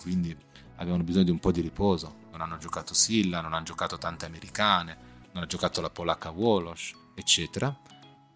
quindi 0.00 0.36
avevano 0.78 1.04
bisogno 1.04 1.24
di 1.24 1.30
un 1.30 1.38
po' 1.38 1.52
di 1.52 1.60
riposo, 1.60 2.26
non 2.30 2.40
hanno 2.40 2.58
giocato 2.58 2.94
Silla, 2.94 3.40
non 3.40 3.52
hanno 3.52 3.64
giocato 3.64 3.98
tante 3.98 4.26
americane, 4.26 4.96
non 5.32 5.42
ha 5.42 5.46
giocato 5.46 5.80
la 5.80 5.90
polacca 5.90 6.30
Wolosz, 6.30 6.92
eccetera. 7.14 7.76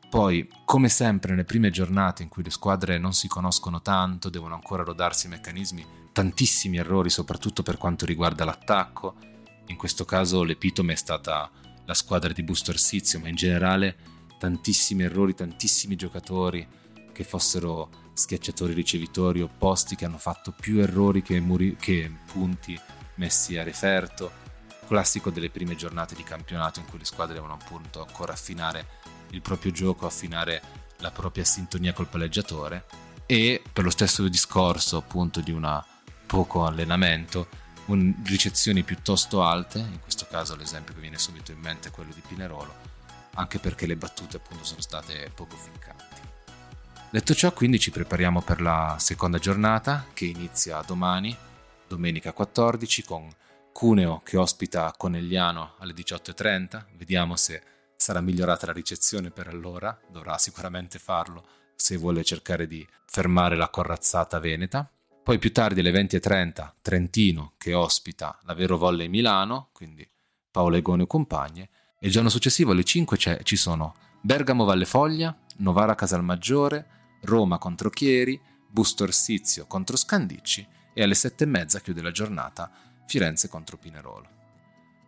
Poi, 0.09 0.49
come 0.65 0.89
sempre, 0.89 1.31
nelle 1.31 1.45
prime 1.45 1.71
giornate 1.71 2.23
in 2.23 2.29
cui 2.29 2.43
le 2.43 2.51
squadre 2.51 2.99
non 2.99 3.15
si 3.15 3.29
conoscono 3.29 3.81
tanto, 3.81 4.29
devono 4.29 4.55
ancora 4.55 4.83
rodarsi 4.83 5.27
i 5.27 5.31
meccanismi, 5.31 5.87
tantissimi 6.13 6.77
errori, 6.77 7.09
soprattutto 7.09 7.63
per 7.63 7.79
quanto 7.79 8.05
riguarda 8.05 8.45
l'attacco. 8.45 9.15
In 9.67 9.77
questo 9.77 10.05
caso 10.05 10.43
l'epitome 10.43 10.93
è 10.93 10.97
stata 10.97 11.51
la 11.85 11.95
squadra 11.95 12.33
di 12.33 12.43
Busto 12.43 12.73
Arsizio, 12.73 13.21
ma 13.21 13.29
in 13.29 13.37
generale 13.37 13.97
tantissimi 14.39 15.05
errori, 15.05 15.35
tantissimi 15.35 15.97
giocatori 15.97 16.67
che 17.13 17.25
fossero 17.25 18.02
schiacciatori 18.13 18.73
ricevitori 18.73 19.41
opposti 19.41 19.97
che 19.97 20.05
hanno 20.05 20.19
fatto 20.19 20.53
più 20.53 20.81
errori 20.81 21.23
che, 21.23 21.41
muri- 21.41 21.77
che 21.77 22.11
punti 22.31 22.79
messi 23.17 23.57
a 23.57 23.63
referto. 23.63 24.41
Classico 24.87 25.31
delle 25.31 25.51
prime 25.51 25.75
giornate 25.75 26.15
di 26.15 26.23
campionato 26.23 26.81
in 26.81 26.87
cui 26.87 26.99
le 26.99 27.05
squadre 27.05 27.35
devono 27.35 27.55
appunto 27.55 28.05
ancora 28.05 28.33
affinare 28.33 29.01
il 29.31 29.41
proprio 29.41 29.73
gioco, 29.73 30.07
affinare 30.07 30.63
la 30.99 31.11
propria 31.11 31.45
sintonia 31.45 31.93
col 31.93 32.09
palleggiatore 32.09 32.85
e 33.27 33.63
per 33.73 33.85
lo 33.85 33.91
stesso 33.91 34.29
discorso 34.29 34.99
appunto 34.99 35.41
di 35.41 35.53
una 35.53 35.85
poco 36.27 36.65
allenamento, 36.65 37.49
un, 37.87 38.15
ricezioni 38.25 38.83
piuttosto 38.83 39.43
alte, 39.43 39.79
in 39.79 40.01
questo 40.01 40.27
caso 40.29 40.57
l'esempio 40.57 40.95
che 40.95 41.01
viene 41.01 41.19
subito 41.19 41.53
in 41.53 41.59
mente 41.59 41.89
è 41.89 41.91
quello 41.91 42.13
di 42.13 42.23
Pinerolo, 42.27 42.75
anche 43.35 43.59
perché 43.59 43.87
le 43.87 43.97
battute 43.97 44.37
appunto 44.37 44.65
sono 44.65 44.81
state 44.81 45.31
poco 45.35 45.57
ficcanti. 45.57 46.12
Detto 47.13 47.35
ciò, 47.35 47.53
quindi 47.53 47.79
ci 47.79 47.91
prepariamo 47.91 48.41
per 48.41 48.63
la 48.63 48.97
seconda 48.99 49.37
giornata 49.37 50.07
che 50.15 50.25
inizia 50.25 50.81
domani, 50.81 51.37
domenica 51.87 52.33
14, 52.33 53.05
con 53.05 53.29
Cuneo 53.71 54.23
che 54.25 54.39
ospita 54.39 54.95
Conegliano 54.97 55.75
alle 55.81 55.93
18.30. 55.93 56.87
Vediamo 56.97 57.37
se 57.37 57.63
sarà 57.97 58.23
migliorata 58.23 58.65
la 58.65 58.73
ricezione 58.73 59.31
per 59.31 59.49
allora, 59.49 60.01
dovrà 60.11 60.39
sicuramente 60.39 60.99
farlo 60.99 61.45
se 61.75 61.99
vuole 61.99 62.25
cercare 62.25 62.67
di 62.67 62.89
fermare 63.05 63.57
la 63.57 63.69
corazzata 63.69 64.41
veneta. 64.41 64.91
Poi 65.23 65.39
più 65.39 65.53
tardi 65.53 65.81
alle 65.81 65.93
20.30 65.93 66.71
Trentino 66.81 67.53
che 67.59 67.75
ospita 67.75 68.39
la 68.45 68.55
Vero 68.55 68.79
Volley 68.79 69.09
Milano, 69.09 69.69
quindi 69.75 70.09
Paolo 70.51 70.77
Egone 70.77 71.03
e 71.03 71.07
compagne. 71.07 71.69
E 71.99 72.07
il 72.07 72.11
giorno 72.11 72.31
successivo 72.31 72.73
alle 72.73 72.85
5 72.85 73.19
ci 73.19 73.57
sono 73.57 73.97
Bergamo 74.23 74.65
Valle 74.65 74.87
Foglia, 74.87 75.37
Novara 75.57 75.95
Casalmaggiore, 75.95 77.01
Roma 77.23 77.59
contro 77.59 77.91
Chieri, 77.91 78.41
Busto 78.69 79.05
Orsizio 79.05 79.67
contro 79.67 79.97
Scandicci 79.97 80.67
e 80.95 81.03
alle 81.03 81.15
7.30 81.15 81.83
chiude 81.83 82.03
la 82.03 82.11
giornata 82.11 82.71
Firenze 83.07 83.49
contro 83.49 83.77
Pinerolo. 83.77 84.29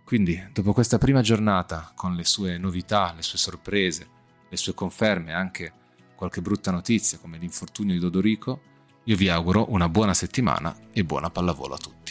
Quindi, 0.04 0.48
dopo 0.52 0.74
questa 0.74 0.98
prima 0.98 1.22
giornata, 1.22 1.92
con 1.94 2.14
le 2.14 2.24
sue 2.24 2.58
novità, 2.58 3.14
le 3.14 3.22
sue 3.22 3.38
sorprese, 3.38 4.06
le 4.50 4.56
sue 4.56 4.74
conferme, 4.74 5.32
anche 5.32 5.72
qualche 6.14 6.42
brutta 6.42 6.70
notizia 6.70 7.18
come 7.18 7.38
l'infortunio 7.38 7.94
di 7.94 8.00
Dodorico, 8.00 8.60
io 9.04 9.16
vi 9.16 9.28
auguro 9.28 9.70
una 9.70 9.88
buona 9.88 10.12
settimana 10.12 10.76
e 10.92 11.04
buona 11.04 11.30
pallavolo 11.30 11.74
a 11.74 11.78
tutti. 11.78 12.03